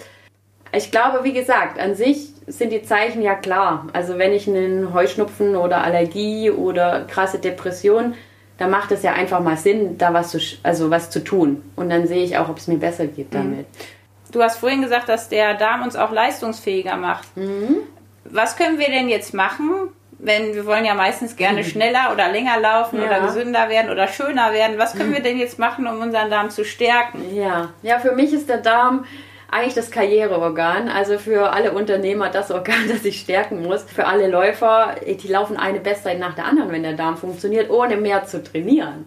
Ich 0.73 0.91
glaube, 0.91 1.23
wie 1.23 1.33
gesagt, 1.33 1.79
an 1.79 1.95
sich 1.95 2.29
sind 2.47 2.71
die 2.71 2.83
Zeichen 2.83 3.21
ja 3.21 3.35
klar. 3.35 3.87
Also 3.93 4.17
wenn 4.17 4.33
ich 4.33 4.47
einen 4.47 4.93
Heuschnupfen 4.93 5.55
oder 5.55 5.83
Allergie 5.83 6.49
oder 6.49 7.05
krasse 7.05 7.39
Depression, 7.39 8.15
dann 8.57 8.69
macht 8.69 8.91
es 8.91 9.03
ja 9.03 9.13
einfach 9.13 9.39
mal 9.39 9.57
Sinn, 9.57 9.97
da 9.97 10.13
was 10.13 10.29
zu, 10.29 10.39
also 10.63 10.89
was 10.89 11.09
zu 11.09 11.23
tun. 11.23 11.63
Und 11.75 11.89
dann 11.89 12.07
sehe 12.07 12.23
ich 12.23 12.37
auch, 12.37 12.47
ob 12.47 12.57
es 12.57 12.67
mir 12.67 12.77
besser 12.77 13.07
geht 13.07 13.33
mhm. 13.33 13.37
damit. 13.37 13.65
Du 14.31 14.41
hast 14.41 14.57
vorhin 14.59 14.81
gesagt, 14.81 15.09
dass 15.09 15.29
der 15.29 15.55
Darm 15.55 15.81
uns 15.83 15.95
auch 15.95 16.11
leistungsfähiger 16.11 16.95
macht. 16.95 17.35
Mhm. 17.35 17.77
Was 18.25 18.55
können 18.55 18.79
wir 18.79 18.87
denn 18.87 19.09
jetzt 19.09 19.33
machen, 19.33 19.89
wenn 20.23 20.53
wir 20.53 20.65
wollen 20.65 20.85
ja 20.85 20.93
meistens 20.93 21.35
gerne 21.35 21.63
schneller 21.65 22.11
oder 22.13 22.31
länger 22.31 22.59
laufen 22.59 22.99
ja. 22.99 23.07
oder 23.07 23.21
gesünder 23.21 23.69
werden 23.69 23.91
oder 23.91 24.07
schöner 24.07 24.53
werden. 24.53 24.77
Was 24.77 24.93
können 24.93 25.13
wir 25.13 25.19
denn 25.23 25.37
jetzt 25.37 25.59
machen, 25.59 25.87
um 25.87 25.99
unseren 25.99 26.29
Darm 26.29 26.49
zu 26.49 26.63
stärken? 26.63 27.35
Ja, 27.35 27.69
ja, 27.81 27.99
für 27.99 28.13
mich 28.13 28.31
ist 28.31 28.47
der 28.47 28.57
Darm 28.57 29.05
eigentlich 29.51 29.73
das 29.73 29.91
Karriereorgan, 29.91 30.87
also 30.87 31.17
für 31.17 31.51
alle 31.51 31.73
Unternehmer 31.73 32.29
das 32.29 32.51
Organ, 32.51 32.87
das 32.89 33.05
ich 33.05 33.19
stärken 33.19 33.61
muss. 33.61 33.83
Für 33.83 34.07
alle 34.07 34.29
Läufer, 34.29 34.95
die 35.05 35.27
laufen 35.27 35.57
eine 35.57 35.79
Bestzeit 35.79 36.19
nach 36.19 36.35
der 36.35 36.45
anderen, 36.45 36.71
wenn 36.71 36.83
der 36.83 36.93
Darm 36.93 37.17
funktioniert, 37.17 37.69
ohne 37.69 37.97
mehr 37.97 38.25
zu 38.25 38.41
trainieren. 38.43 39.05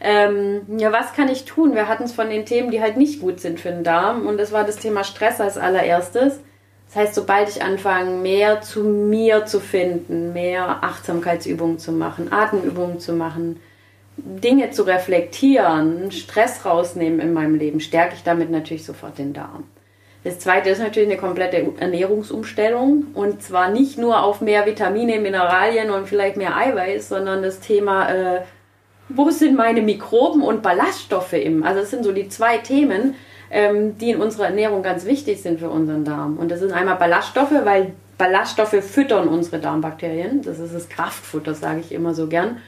Ähm, 0.00 0.62
ja, 0.78 0.92
was 0.92 1.12
kann 1.12 1.28
ich 1.28 1.44
tun? 1.44 1.74
Wir 1.74 1.86
hatten 1.88 2.04
es 2.04 2.12
von 2.12 2.30
den 2.30 2.46
Themen, 2.46 2.70
die 2.70 2.80
halt 2.80 2.96
nicht 2.96 3.20
gut 3.20 3.40
sind 3.40 3.60
für 3.60 3.70
den 3.70 3.84
Darm 3.84 4.26
und 4.26 4.38
das 4.38 4.50
war 4.50 4.64
das 4.64 4.76
Thema 4.76 5.04
Stress 5.04 5.40
als 5.40 5.58
allererstes. 5.58 6.40
Das 6.86 6.96
heißt, 6.96 7.14
sobald 7.14 7.48
ich 7.50 7.62
anfange, 7.62 8.16
mehr 8.16 8.62
zu 8.62 8.82
mir 8.82 9.44
zu 9.44 9.60
finden, 9.60 10.32
mehr 10.32 10.82
Achtsamkeitsübungen 10.82 11.78
zu 11.78 11.92
machen, 11.92 12.32
Atemübungen 12.32 12.98
zu 12.98 13.12
machen, 13.12 13.60
Dinge 14.16 14.70
zu 14.70 14.84
reflektieren, 14.84 16.10
Stress 16.10 16.64
rausnehmen 16.64 17.20
in 17.20 17.32
meinem 17.32 17.54
Leben, 17.54 17.80
stärke 17.80 18.14
ich 18.14 18.22
damit 18.22 18.50
natürlich 18.50 18.84
sofort 18.84 19.18
den 19.18 19.34
Darm. 19.34 19.64
Das 20.22 20.38
zweite 20.38 20.68
ist 20.68 20.80
natürlich 20.80 21.08
eine 21.08 21.18
komplette 21.18 21.72
Ernährungsumstellung 21.78 23.06
und 23.14 23.42
zwar 23.42 23.70
nicht 23.70 23.96
nur 23.96 24.22
auf 24.22 24.42
mehr 24.42 24.66
Vitamine, 24.66 25.18
Mineralien 25.18 25.90
und 25.90 26.06
vielleicht 26.06 26.36
mehr 26.36 26.56
Eiweiß, 26.56 27.08
sondern 27.08 27.42
das 27.42 27.60
Thema, 27.60 28.10
äh, 28.10 28.40
wo 29.08 29.30
sind 29.30 29.56
meine 29.56 29.80
Mikroben 29.80 30.42
und 30.42 30.62
Ballaststoffe 30.62 31.32
im? 31.32 31.62
Also 31.62 31.80
es 31.80 31.90
sind 31.90 32.04
so 32.04 32.12
die 32.12 32.28
zwei 32.28 32.58
Themen, 32.58 33.14
ähm, 33.50 33.96
die 33.96 34.10
in 34.10 34.20
unserer 34.20 34.46
Ernährung 34.46 34.82
ganz 34.82 35.06
wichtig 35.06 35.40
sind 35.40 35.58
für 35.58 35.70
unseren 35.70 36.04
Darm. 36.04 36.36
Und 36.36 36.50
das 36.50 36.60
sind 36.60 36.72
einmal 36.72 36.96
Ballaststoffe, 36.96 37.54
weil 37.64 37.92
Ballaststoffe 38.18 38.84
füttern 38.84 39.26
unsere 39.26 39.58
Darmbakterien. 39.58 40.42
Das 40.42 40.58
ist 40.58 40.74
das 40.74 40.90
Kraftfutter, 40.90 41.54
sage 41.54 41.80
ich 41.80 41.92
immer 41.92 42.12
so 42.12 42.26
gern. 42.26 42.58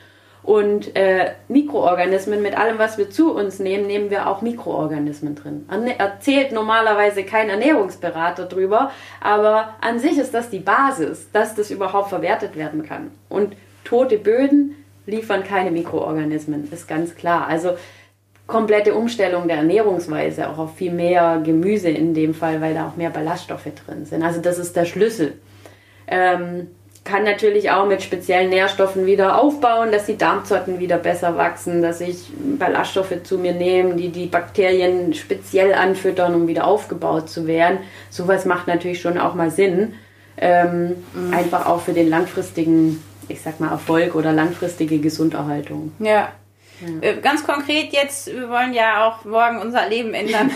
Und 0.42 0.96
äh, 0.96 1.32
Mikroorganismen, 1.46 2.42
mit 2.42 2.58
allem, 2.58 2.78
was 2.78 2.98
wir 2.98 3.10
zu 3.10 3.32
uns 3.32 3.60
nehmen, 3.60 3.86
nehmen 3.86 4.10
wir 4.10 4.26
auch 4.26 4.42
Mikroorganismen 4.42 5.36
drin. 5.36 5.68
Erzählt 5.98 6.50
normalerweise 6.50 7.22
kein 7.22 7.48
Ernährungsberater 7.48 8.46
drüber, 8.46 8.90
aber 9.20 9.74
an 9.80 10.00
sich 10.00 10.18
ist 10.18 10.34
das 10.34 10.50
die 10.50 10.58
Basis, 10.58 11.28
dass 11.32 11.54
das 11.54 11.70
überhaupt 11.70 12.08
verwertet 12.08 12.56
werden 12.56 12.84
kann. 12.84 13.12
Und 13.28 13.54
tote 13.84 14.18
Böden 14.18 14.74
liefern 15.06 15.44
keine 15.44 15.70
Mikroorganismen, 15.70 16.68
ist 16.72 16.88
ganz 16.88 17.14
klar. 17.14 17.46
Also 17.46 17.76
komplette 18.48 18.94
Umstellung 18.94 19.46
der 19.46 19.58
Ernährungsweise, 19.58 20.48
auch 20.48 20.58
auf 20.58 20.76
viel 20.76 20.92
mehr 20.92 21.40
Gemüse 21.44 21.88
in 21.88 22.14
dem 22.14 22.34
Fall, 22.34 22.60
weil 22.60 22.74
da 22.74 22.88
auch 22.88 22.96
mehr 22.96 23.10
Ballaststoffe 23.10 23.68
drin 23.86 24.06
sind. 24.06 24.22
Also 24.22 24.40
das 24.40 24.58
ist 24.58 24.74
der 24.74 24.84
Schlüssel. 24.84 25.34
Ähm, 26.08 26.68
kann 27.04 27.24
natürlich 27.24 27.70
auch 27.70 27.86
mit 27.86 28.02
speziellen 28.02 28.50
Nährstoffen 28.50 29.06
wieder 29.06 29.40
aufbauen, 29.40 29.90
dass 29.90 30.06
die 30.06 30.16
Darmzotten 30.16 30.78
wieder 30.78 30.98
besser 30.98 31.36
wachsen, 31.36 31.82
dass 31.82 32.00
ich 32.00 32.30
Ballaststoffe 32.58 33.22
zu 33.24 33.38
mir 33.38 33.52
nehme, 33.52 33.96
die 33.96 34.10
die 34.10 34.26
Bakterien 34.26 35.12
speziell 35.14 35.74
anfüttern, 35.74 36.34
um 36.34 36.46
wieder 36.46 36.66
aufgebaut 36.66 37.28
zu 37.28 37.46
werden. 37.46 37.78
Sowas 38.08 38.44
macht 38.44 38.68
natürlich 38.68 39.00
schon 39.00 39.18
auch 39.18 39.34
mal 39.34 39.50
Sinn. 39.50 39.94
Ähm, 40.36 40.94
mhm. 41.12 41.34
Einfach 41.34 41.66
auch 41.66 41.80
für 41.80 41.92
den 41.92 42.08
langfristigen, 42.08 43.02
ich 43.28 43.42
sag 43.42 43.58
mal, 43.58 43.70
Erfolg 43.70 44.14
oder 44.14 44.32
langfristige 44.32 44.98
Gesunderhaltung. 44.98 45.92
Ja, 45.98 46.28
ja. 46.82 47.08
Äh, 47.08 47.20
ganz 47.20 47.44
konkret 47.44 47.92
jetzt, 47.92 48.26
wir 48.26 48.48
wollen 48.48 48.74
ja 48.74 49.06
auch 49.06 49.24
morgen 49.24 49.58
unser 49.58 49.88
Leben 49.88 50.14
ändern. 50.14 50.50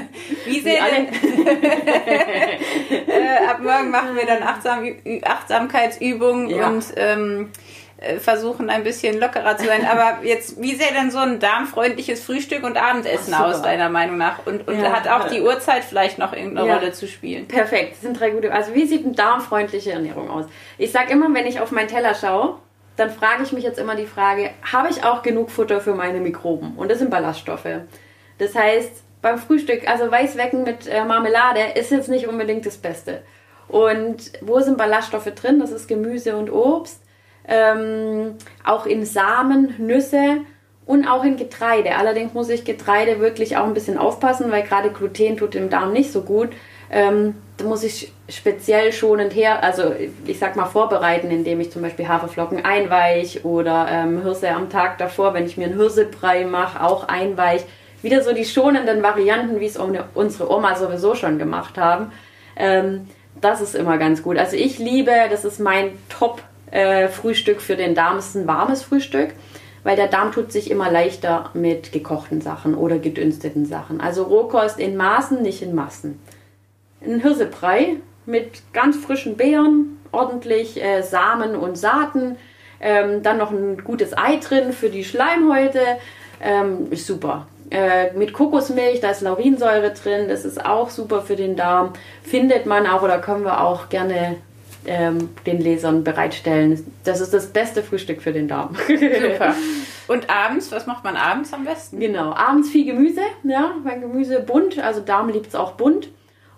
Wie 0.46 0.60
sehen 0.60 0.84
denn? 0.90 1.08
äh, 3.08 3.46
ab 3.48 3.60
morgen 3.60 3.90
machen 3.90 4.14
wir 4.14 4.26
dann 4.26 4.42
Achtsam, 4.42 4.94
Achtsamkeitsübungen 5.22 6.50
ja. 6.50 6.68
und 6.68 6.84
ähm, 6.96 7.50
äh, 8.02 8.18
versuchen 8.18 8.68
ein 8.68 8.82
bisschen 8.82 9.20
lockerer 9.20 9.56
zu 9.56 9.66
sein. 9.66 9.86
Aber 9.86 10.24
jetzt, 10.24 10.60
wie 10.60 10.74
sähe 10.74 10.92
denn 10.92 11.10
so 11.10 11.18
ein 11.18 11.38
darmfreundliches 11.38 12.24
Frühstück 12.24 12.64
und 12.64 12.76
Abendessen 12.76 13.32
Ach, 13.34 13.46
aus, 13.46 13.62
deiner 13.62 13.88
Meinung 13.88 14.18
nach? 14.18 14.44
Und, 14.46 14.66
und 14.66 14.80
ja. 14.80 14.92
hat 14.92 15.08
auch 15.08 15.28
die 15.28 15.40
Uhrzeit 15.40 15.84
vielleicht 15.84 16.18
noch 16.18 16.32
irgendeine 16.32 16.68
ja. 16.68 16.76
Rolle 16.76 16.92
zu 16.92 17.06
spielen? 17.06 17.46
Perfekt, 17.46 17.92
das 17.92 18.00
sind 18.00 18.18
drei 18.18 18.30
gute. 18.30 18.52
Also 18.52 18.74
wie 18.74 18.86
sieht 18.86 19.04
eine 19.04 19.14
darmfreundliche 19.14 19.92
Ernährung 19.92 20.30
aus? 20.30 20.46
Ich 20.78 20.90
sage 20.90 21.12
immer, 21.12 21.32
wenn 21.32 21.46
ich 21.46 21.60
auf 21.60 21.70
meinen 21.70 21.88
Teller 21.88 22.14
schaue, 22.14 22.58
dann 22.96 23.10
frage 23.10 23.42
ich 23.42 23.52
mich 23.52 23.64
jetzt 23.64 23.78
immer 23.78 23.96
die 23.96 24.06
Frage, 24.06 24.50
habe 24.70 24.88
ich 24.90 25.04
auch 25.04 25.22
genug 25.22 25.50
Futter 25.50 25.80
für 25.80 25.94
meine 25.94 26.20
Mikroben? 26.20 26.76
Und 26.76 26.90
das 26.90 26.98
sind 26.98 27.10
Ballaststoffe. 27.10 27.68
Das 28.38 28.54
heißt, 28.54 29.02
beim 29.22 29.38
Frühstück, 29.38 29.88
also 29.88 30.10
Weißwecken 30.10 30.64
mit 30.64 30.86
äh, 30.86 31.04
Marmelade 31.04 31.60
ist 31.74 31.90
jetzt 31.90 32.08
nicht 32.08 32.28
unbedingt 32.28 32.66
das 32.66 32.76
Beste. 32.76 33.22
Und 33.68 34.32
wo 34.40 34.60
sind 34.60 34.76
Ballaststoffe 34.76 35.32
drin? 35.34 35.60
Das 35.60 35.70
ist 35.70 35.88
Gemüse 35.88 36.36
und 36.36 36.50
Obst. 36.50 37.00
Ähm, 37.48 38.36
auch 38.64 38.86
in 38.86 39.04
Samen, 39.04 39.74
Nüsse 39.78 40.42
und 40.84 41.06
auch 41.06 41.24
in 41.24 41.36
Getreide. 41.36 41.96
Allerdings 41.96 42.34
muss 42.34 42.48
ich 42.48 42.64
Getreide 42.64 43.20
wirklich 43.20 43.56
auch 43.56 43.64
ein 43.64 43.74
bisschen 43.74 43.98
aufpassen, 43.98 44.50
weil 44.50 44.62
gerade 44.62 44.90
Gluten 44.90 45.36
tut 45.36 45.54
dem 45.54 45.70
Darm 45.70 45.92
nicht 45.92 46.12
so 46.12 46.22
gut. 46.22 46.50
Ähm, 46.94 47.36
da 47.56 47.64
muss 47.64 47.82
ich 47.82 48.12
speziell 48.28 48.92
schonend 48.92 49.34
her, 49.34 49.62
also 49.62 49.94
ich 50.26 50.38
sag 50.38 50.56
mal 50.56 50.66
vorbereiten, 50.66 51.30
indem 51.30 51.58
ich 51.60 51.72
zum 51.72 51.80
Beispiel 51.80 52.06
Haferflocken 52.06 52.64
einweich 52.66 53.46
oder 53.46 53.86
ähm, 53.90 54.22
Hirse 54.22 54.50
am 54.50 54.68
Tag 54.68 54.98
davor, 54.98 55.32
wenn 55.32 55.46
ich 55.46 55.56
mir 55.56 55.66
einen 55.66 55.78
Hirsebrei 55.78 56.44
mache, 56.44 56.84
auch 56.84 57.08
einweich. 57.08 57.64
Wieder 58.02 58.22
so 58.22 58.34
die 58.34 58.44
schonenden 58.44 59.02
Varianten, 59.02 59.58
wie 59.58 59.66
es 59.66 59.78
unsere 59.78 60.52
Oma 60.52 60.74
sowieso 60.74 61.14
schon 61.14 61.38
gemacht 61.38 61.78
haben. 61.78 62.12
Ähm, 62.56 63.08
das 63.40 63.62
ist 63.62 63.74
immer 63.74 63.96
ganz 63.96 64.22
gut. 64.22 64.36
Also 64.36 64.56
ich 64.56 64.78
liebe, 64.78 65.12
das 65.30 65.46
ist 65.46 65.60
mein 65.60 65.92
Top-Frühstück 66.10 67.56
äh, 67.56 67.60
für 67.60 67.76
den 67.76 67.94
Darm, 67.94 68.18
ist 68.18 68.34
ein 68.34 68.46
warmes 68.46 68.82
Frühstück 68.82 69.30
weil 69.84 69.96
der 69.96 70.06
Darm 70.06 70.30
tut 70.30 70.52
sich 70.52 70.70
immer 70.70 70.92
leichter 70.92 71.50
mit 71.54 71.90
gekochten 71.90 72.40
Sachen 72.40 72.76
oder 72.76 72.98
gedünsteten 72.98 73.66
Sachen. 73.66 74.00
Also 74.00 74.22
Rohkost 74.22 74.78
in 74.78 74.96
Maßen, 74.96 75.42
nicht 75.42 75.60
in 75.60 75.74
Massen 75.74 76.20
ein 77.04 77.20
Hirsebrei 77.20 77.96
mit 78.26 78.62
ganz 78.72 78.96
frischen 78.96 79.36
Beeren, 79.36 79.98
ordentlich 80.12 80.82
äh, 80.82 81.02
Samen 81.02 81.56
und 81.56 81.76
Saaten, 81.76 82.36
ähm, 82.80 83.22
dann 83.22 83.38
noch 83.38 83.50
ein 83.50 83.82
gutes 83.84 84.16
Ei 84.16 84.36
drin 84.36 84.72
für 84.72 84.90
die 84.90 85.04
Schleimhäute. 85.04 85.80
Ähm, 86.40 86.88
ist 86.90 87.06
super. 87.06 87.46
Äh, 87.70 88.12
mit 88.12 88.32
Kokosmilch, 88.32 89.00
da 89.00 89.10
ist 89.10 89.22
Laurinsäure 89.22 89.92
drin, 89.92 90.28
das 90.28 90.44
ist 90.44 90.64
auch 90.64 90.90
super 90.90 91.22
für 91.22 91.36
den 91.36 91.56
Darm. 91.56 91.94
Findet 92.22 92.66
man 92.66 92.86
auch 92.86 93.02
oder 93.02 93.18
können 93.18 93.44
wir 93.44 93.62
auch 93.62 93.88
gerne 93.88 94.36
ähm, 94.84 95.30
den 95.46 95.60
Lesern 95.60 96.04
bereitstellen. 96.04 96.84
Das 97.04 97.20
ist 97.20 97.32
das 97.32 97.46
beste 97.46 97.82
Frühstück 97.82 98.20
für 98.20 98.32
den 98.32 98.48
Darm. 98.48 98.76
Super. 98.86 99.54
Und 100.08 100.28
abends, 100.28 100.72
was 100.72 100.86
macht 100.86 101.04
man 101.04 101.16
abends 101.16 101.52
am 101.52 101.64
besten? 101.64 102.00
Genau, 102.00 102.34
abends 102.34 102.68
viel 102.68 102.84
Gemüse, 102.84 103.22
ja, 103.44 103.70
weil 103.84 104.00
Gemüse 104.00 104.40
bunt, 104.40 104.78
also 104.78 105.00
Darm 105.00 105.28
liebt 105.28 105.46
es 105.46 105.54
auch 105.54 105.72
bunt. 105.72 106.08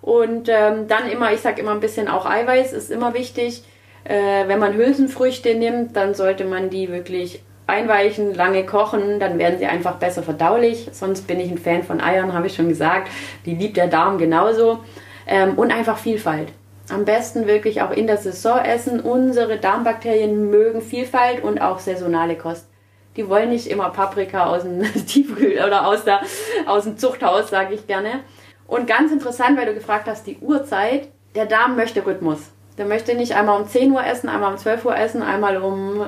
Und 0.05 0.51
ähm, 0.51 0.87
dann 0.87 1.09
immer, 1.09 1.33
ich 1.33 1.40
sage 1.40 1.62
immer 1.62 1.71
ein 1.71 1.81
bisschen 1.81 2.09
auch 2.09 2.27
Eiweiß 2.27 2.75
ist 2.75 2.90
immer 2.90 3.14
wichtig. 3.14 3.64
Äh, 4.05 4.47
wenn 4.49 4.59
man 4.59 4.75
Hülsenfrüchte 4.75 5.55
nimmt, 5.55 5.97
dann 5.97 6.12
sollte 6.12 6.45
man 6.45 6.69
die 6.69 6.93
wirklich 6.93 7.43
einweichen, 7.67 8.35
lange 8.35 8.67
kochen, 8.67 9.19
dann 9.19 9.38
werden 9.38 9.59
sie 9.59 9.64
einfach 9.64 9.95
besser 9.95 10.23
verdaulich. 10.23 10.90
Sonst 10.93 11.27
bin 11.27 11.40
ich 11.40 11.51
ein 11.51 11.57
Fan 11.57 11.85
von 11.85 12.03
Eiern, 12.03 12.35
habe 12.35 12.49
ich 12.49 12.55
schon 12.55 12.69
gesagt. 12.69 13.09
Die 13.47 13.55
liebt 13.55 13.79
der 13.79 13.87
Darm 13.87 14.19
genauso. 14.19 14.81
Ähm, 15.27 15.55
und 15.55 15.73
einfach 15.73 15.97
Vielfalt. 15.97 16.49
Am 16.90 17.07
besten 17.07 17.47
wirklich 17.47 17.81
auch 17.81 17.90
in 17.90 18.07
der 18.07 18.19
Saison 18.19 18.59
essen. 18.59 19.01
Unsere 19.01 19.57
Darmbakterien 19.57 20.51
mögen 20.51 20.83
Vielfalt 20.83 21.43
und 21.43 21.62
auch 21.62 21.79
saisonale 21.79 22.37
Kost. 22.37 22.69
Die 23.17 23.27
wollen 23.27 23.49
nicht 23.49 23.69
immer 23.69 23.88
Paprika 23.88 24.49
aus 24.49 24.64
dem 24.64 24.83
Tiefkühl 25.07 25.64
oder 25.67 25.87
aus, 25.87 26.05
der, 26.05 26.21
aus 26.67 26.85
dem 26.85 26.99
Zuchthaus, 26.99 27.49
sage 27.49 27.73
ich 27.73 27.87
gerne. 27.87 28.21
Und 28.66 28.87
ganz 28.87 29.12
interessant, 29.12 29.59
weil 29.59 29.66
du 29.66 29.74
gefragt 29.74 30.07
hast, 30.07 30.27
die 30.27 30.38
Uhrzeit. 30.38 31.09
Der 31.35 31.46
Darm 31.46 31.77
möchte 31.77 32.07
Rhythmus. 32.07 32.38
Der 32.79 32.87
möchte 32.87 33.14
nicht 33.14 33.37
einmal 33.37 33.61
um 33.61 33.68
10 33.68 33.92
Uhr 33.92 34.05
essen, 34.05 34.29
einmal 34.29 34.53
um 34.53 34.59
12 34.59 34.85
Uhr 34.85 34.96
essen, 34.96 35.22
einmal 35.22 35.59
um 35.59 36.00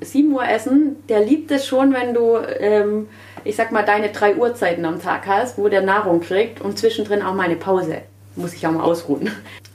äh, 0.00 0.04
7 0.04 0.32
Uhr 0.32 0.48
essen. 0.48 0.96
Der 1.08 1.20
liebt 1.20 1.50
es 1.50 1.66
schon, 1.66 1.92
wenn 1.92 2.14
du, 2.14 2.36
ähm, 2.36 3.08
ich 3.42 3.56
sag 3.56 3.72
mal, 3.72 3.84
deine 3.84 4.10
drei 4.10 4.36
Uhrzeiten 4.36 4.84
am 4.84 5.00
Tag 5.02 5.26
hast, 5.26 5.58
wo 5.58 5.68
der 5.68 5.82
Nahrung 5.82 6.20
kriegt 6.20 6.60
und 6.60 6.78
zwischendrin 6.78 7.22
auch 7.22 7.34
mal 7.34 7.44
eine 7.44 7.56
Pause. 7.56 8.02
Muss 8.36 8.54
ich 8.54 8.66
auch 8.66 8.72
mal 8.72 8.84
ausruhen. 8.84 9.30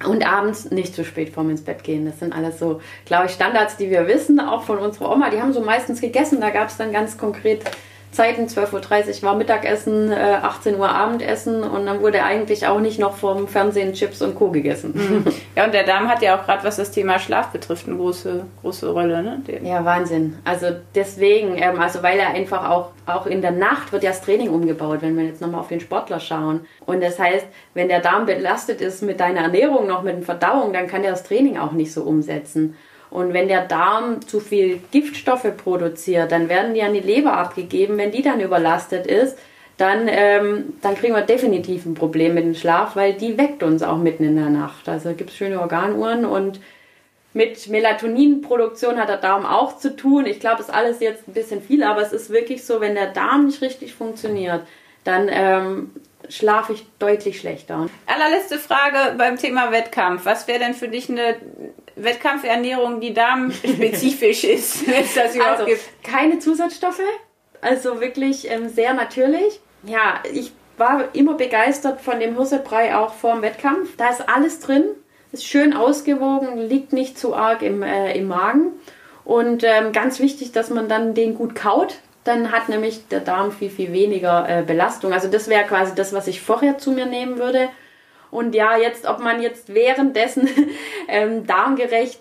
Und 0.08 0.26
abends 0.26 0.72
nicht 0.72 0.96
zu 0.96 1.04
spät 1.04 1.30
vorm 1.30 1.50
ins 1.50 1.62
Bett 1.62 1.84
gehen. 1.84 2.06
Das 2.06 2.20
sind 2.20 2.34
alles 2.34 2.60
so, 2.60 2.82
glaube 3.06 3.26
ich, 3.26 3.32
Standards, 3.32 3.78
die 3.78 3.90
wir 3.90 4.08
wissen, 4.08 4.40
auch 4.40 4.64
von 4.64 4.78
unserer 4.78 5.12
Oma. 5.12 5.30
Die 5.30 5.42
haben 5.42 5.54
so 5.54 5.62
meistens 5.62 6.02
gegessen. 6.02 6.40
Da 6.40 6.50
gab 6.50 6.70
es 6.70 6.78
dann 6.78 6.92
ganz 6.92 7.18
konkret 7.18 7.64
Zeiten, 8.18 8.48
12.30 8.48 9.18
Uhr 9.18 9.30
war 9.30 9.36
Mittagessen, 9.36 10.12
18 10.12 10.74
äh, 10.74 10.78
Uhr 10.78 10.90
Abendessen 10.90 11.62
und 11.62 11.86
dann 11.86 12.02
wurde 12.02 12.24
eigentlich 12.24 12.66
auch 12.66 12.80
nicht 12.80 12.98
noch 12.98 13.16
vom 13.16 13.48
Fernsehen 13.48 13.94
Chips 13.94 14.24
und 14.24 14.34
Co. 14.34 14.50
gegessen. 14.50 14.94
Mhm. 14.96 15.34
Ja, 15.56 15.66
und 15.66 15.74
der 15.74 15.86
Darm 15.86 16.08
hat 16.08 16.22
ja 16.22 16.38
auch 16.38 16.46
gerade, 16.46 16.64
was 16.64 16.78
das 16.78 16.92
Thema 16.92 17.18
Schlaf 17.18 17.48
betrifft, 17.48 17.88
eine 17.88 17.96
große, 17.98 18.46
große 18.62 18.90
Rolle. 18.90 19.24
Ne? 19.24 19.42
Ja, 19.64 19.84
Wahnsinn. 19.86 20.38
Also 20.44 20.68
deswegen, 20.94 21.58
ähm, 21.58 21.80
also 21.80 22.04
weil 22.04 22.20
er 22.20 22.30
einfach 22.30 22.70
auch, 22.70 22.90
auch 23.08 23.26
in 23.26 23.42
der 23.42 23.52
Nacht 23.52 23.92
wird 23.92 24.04
ja 24.04 24.12
das 24.12 24.22
Training 24.22 24.50
umgebaut, 24.50 25.00
wenn 25.02 25.18
wir 25.18 25.26
jetzt 25.26 25.42
nochmal 25.42 25.62
auf 25.62 25.68
den 25.68 25.80
Sportler 25.80 26.20
schauen. 26.20 26.68
Und 26.86 27.02
das 27.02 27.18
heißt, 27.18 27.46
wenn 27.74 27.88
der 27.88 28.02
Darm 28.02 28.26
belastet 28.26 28.82
ist 28.82 29.02
mit 29.02 29.20
deiner 29.20 29.42
Ernährung, 29.42 29.88
noch 29.88 30.04
mit 30.04 30.16
der 30.16 30.24
Verdauung, 30.24 30.74
dann 30.74 30.88
kann 30.88 31.04
er 31.04 31.12
das 31.12 31.24
Training 31.24 31.58
auch 31.58 31.72
nicht 31.72 31.92
so 31.92 32.04
umsetzen. 32.04 32.76
Und 33.10 33.34
wenn 33.34 33.48
der 33.48 33.66
Darm 33.66 34.22
zu 34.28 34.40
viel 34.40 34.82
Giftstoffe 34.92 35.48
produziert, 35.56 36.32
dann 36.32 36.50
werden 36.50 36.74
die 36.74 36.82
an 36.82 36.94
die 36.94 37.00
Leber 37.00 37.34
abgegeben. 37.34 37.98
Wenn 37.98 38.12
die 38.12 38.22
dann 38.22 38.42
überlastet 38.42 39.08
ist, 39.08 39.38
dann, 39.78 40.08
ähm, 40.10 40.74
dann 40.82 40.96
kriegen 40.96 41.14
wir 41.14 41.22
definitiv 41.22 41.86
ein 41.86 41.94
Problem 41.94 42.34
mit 42.34 42.44
dem 42.44 42.56
Schlaf, 42.56 42.96
weil 42.96 43.14
die 43.14 43.38
weckt 43.38 43.64
uns 43.64 43.84
auch 43.84 43.98
mitten 43.98 44.24
in 44.24 44.36
der 44.36 44.50
Nacht. 44.50 44.90
Also 44.90 45.14
gibt 45.14 45.30
es 45.30 45.36
schöne 45.36 45.62
Organuhren 45.62 46.26
und 46.26 46.60
mit 47.34 47.68
Melatoninproduktion 47.70 48.98
hat 48.98 49.10
der 49.10 49.18
Darm 49.18 49.46
auch 49.46 49.78
zu 49.78 49.96
tun. 49.96 50.26
Ich 50.26 50.40
glaube, 50.40 50.62
es 50.62 50.70
ist 50.70 50.74
alles 50.74 51.00
jetzt 51.00 51.28
ein 51.28 51.34
bisschen 51.34 51.62
viel, 51.62 51.84
aber 51.84 52.02
es 52.02 52.12
ist 52.12 52.32
wirklich 52.32 52.66
so, 52.66 52.82
wenn 52.82 52.96
der 52.96 53.12
Darm 53.12 53.46
nicht 53.46 53.62
richtig 53.62 53.94
funktioniert, 53.94 54.62
dann 55.04 55.30
ähm, 55.32 55.92
schlafe 56.30 56.74
ich 56.74 56.86
deutlich 57.00 57.40
schlechter. 57.40 57.88
Allerletzte 58.06 58.60
Frage 58.60 59.16
beim 59.18 59.38
Thema 59.38 59.72
Wettkampf. 59.72 60.26
Was 60.26 60.48
wäre 60.48 60.60
denn 60.60 60.74
für 60.74 60.88
dich 60.88 61.10
eine 61.10 61.36
Wettkampfernährung, 61.96 63.00
die 63.00 63.14
darmspezifisch 63.14 64.44
ist, 64.44 64.88
wenn 64.88 65.04
es 65.04 65.16
das 65.16 65.36
überhaupt 65.36 65.60
also, 65.60 65.66
gibt? 65.66 65.82
Keine 66.04 66.40
Zusatzstoffe, 66.40 67.02
also 67.62 68.02
wirklich 68.02 68.50
ähm, 68.50 68.70
sehr 68.70 68.94
natürlich. 68.94 69.60
Ja, 69.84 70.22
ich 70.32 70.52
war 70.78 71.06
immer 71.14 71.34
begeistert 71.34 72.02
von 72.02 72.20
dem 72.20 72.36
Hirsebrei 72.36 72.96
auch 72.96 73.14
vor 73.14 73.34
dem 73.34 73.42
Wettkampf. 73.42 73.96
Da 73.98 74.10
ist 74.10 74.28
alles 74.28 74.60
drin, 74.60 74.86
ist 75.32 75.46
schön 75.46 75.74
ausgewogen, 75.74 76.58
liegt 76.58 76.94
nicht 76.94 77.18
zu 77.18 77.36
arg 77.36 77.62
im, 77.62 77.84
äh, 77.84 78.14
im 78.18 78.28
Magen. 78.28 78.74
Und 79.26 79.64
ähm, 79.64 79.92
ganz 79.92 80.20
wichtig, 80.20 80.52
dass 80.52 80.70
man 80.70 80.88
dann 80.88 81.14
den 81.14 81.36
gut 81.36 81.56
kaut. 81.56 82.00
Dann 82.28 82.52
hat 82.52 82.68
nämlich 82.68 83.08
der 83.08 83.22
Darm 83.22 83.52
viel, 83.52 83.70
viel 83.70 83.94
weniger 83.94 84.48
äh, 84.50 84.64
Belastung. 84.64 85.14
Also 85.14 85.30
das 85.30 85.48
wäre 85.48 85.64
quasi 85.64 85.96
das, 85.96 86.14
was 86.14 86.28
ich 86.28 86.42
vorher 86.42 86.78
zu 86.78 86.92
mir 86.92 87.06
nehmen 87.06 87.40
würde. 87.40 87.70
Und 88.32 88.54
ja, 88.54 88.78
jetzt, 88.78 89.06
ob 89.06 89.20
man 89.20 89.42
jetzt 89.42 89.74
währenddessen 89.74 90.50
ähm, 91.08 91.48
darmgerecht 91.48 92.20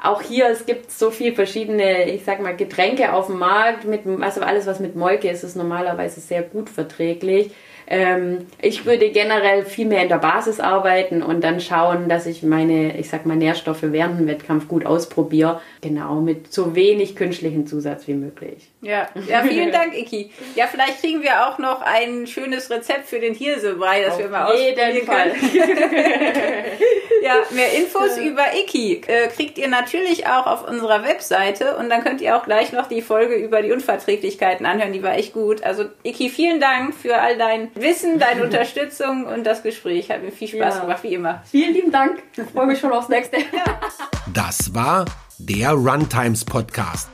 auch 0.00 0.22
hier, 0.22 0.48
es 0.48 0.64
gibt 0.64 0.92
so 0.92 1.10
viel 1.10 1.34
verschiedene, 1.34 2.08
ich 2.10 2.24
sag 2.24 2.40
mal, 2.40 2.54
Getränke 2.56 3.12
auf 3.12 3.26
dem 3.26 3.38
Markt. 3.38 3.84
Mit, 3.84 4.02
also 4.20 4.42
alles, 4.42 4.66
was 4.66 4.78
mit 4.78 4.94
Molke 4.94 5.28
ist, 5.28 5.42
ist 5.42 5.56
normalerweise 5.56 6.20
sehr 6.20 6.42
gut 6.42 6.70
verträglich. 6.70 7.50
Ähm, 7.90 8.46
ich 8.60 8.84
würde 8.84 9.10
generell 9.10 9.64
viel 9.64 9.86
mehr 9.86 10.02
in 10.02 10.10
der 10.10 10.18
Basis 10.18 10.60
arbeiten 10.60 11.22
und 11.22 11.42
dann 11.42 11.58
schauen, 11.58 12.10
dass 12.10 12.26
ich 12.26 12.42
meine, 12.42 12.98
ich 12.98 13.08
sag 13.08 13.24
mal, 13.24 13.36
Nährstoffe 13.36 13.82
während 13.82 14.20
dem 14.20 14.26
Wettkampf 14.26 14.68
gut 14.68 14.84
ausprobiere. 14.84 15.62
Genau, 15.80 16.16
mit 16.16 16.52
so 16.52 16.74
wenig 16.74 17.16
künstlichen 17.16 17.66
Zusatz 17.66 18.06
wie 18.06 18.14
möglich. 18.14 18.68
Ja, 18.82 19.08
ja 19.26 19.42
vielen 19.42 19.72
Dank, 19.72 19.96
Iki. 19.96 20.30
Ja, 20.54 20.66
vielleicht 20.66 21.00
kriegen 21.00 21.22
wir 21.22 21.48
auch 21.48 21.58
noch 21.58 21.80
ein 21.80 22.26
schönes 22.26 22.70
Rezept 22.70 23.06
für 23.06 23.20
den 23.20 23.34
Hirsebrei, 23.34 24.02
das 24.02 24.14
Auf 24.14 24.20
wir 24.20 24.28
mal 24.28 24.44
ausprobieren 24.44 25.06
Fall. 25.06 25.32
ja, 27.22 27.34
mehr 27.50 27.72
Infos 27.72 28.18
über 28.18 28.44
Iki 28.54 29.00
äh, 29.06 29.28
kriegt 29.28 29.56
ihr 29.56 29.68
natürlich 29.68 30.26
auch 30.26 30.46
auf 30.46 30.68
unserer 30.68 31.04
Webseite 31.04 31.76
und 31.76 31.88
dann 31.88 32.04
könnt 32.04 32.20
ihr 32.20 32.36
auch 32.36 32.44
gleich 32.44 32.72
noch 32.72 32.86
die 32.86 33.00
Folge 33.00 33.34
über 33.34 33.62
die 33.62 33.72
Unverträglichkeiten 33.72 34.66
anhören, 34.66 34.92
die 34.92 35.02
war 35.02 35.16
echt 35.16 35.32
gut. 35.32 35.62
Also 35.62 35.86
Iki, 36.04 36.28
vielen 36.28 36.60
Dank 36.60 36.94
für 36.94 37.18
all 37.18 37.38
dein 37.38 37.70
Wissen, 37.80 38.18
deine 38.18 38.44
Unterstützung 38.44 39.26
und 39.26 39.44
das 39.44 39.62
Gespräch. 39.62 40.10
Hat 40.10 40.22
mir 40.22 40.32
viel 40.32 40.48
Spaß 40.48 40.76
ja. 40.76 40.80
gemacht, 40.80 41.02
wie 41.02 41.14
immer. 41.14 41.42
Vielen 41.50 41.72
lieben 41.72 41.92
Dank. 41.92 42.22
Ich 42.36 42.44
freue 42.44 42.66
mich 42.66 42.78
schon 42.78 42.92
aufs 42.92 43.08
nächste. 43.08 43.38
Das 44.32 44.74
war 44.74 45.04
der 45.38 45.70
Runtimes 45.72 46.44
Podcast. 46.44 47.08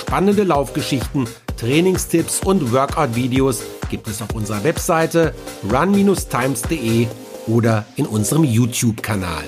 Spannende 0.00 0.44
Laufgeschichten, 0.44 1.28
Trainingstipps 1.56 2.40
und 2.44 2.72
Workout-Videos 2.72 3.62
gibt 3.90 4.06
es 4.08 4.22
auf 4.22 4.34
unserer 4.34 4.64
Webseite 4.64 5.34
run-times.de 5.70 7.06
oder 7.46 7.84
in 7.96 8.06
unserem 8.06 8.44
YouTube-Kanal. 8.44 9.44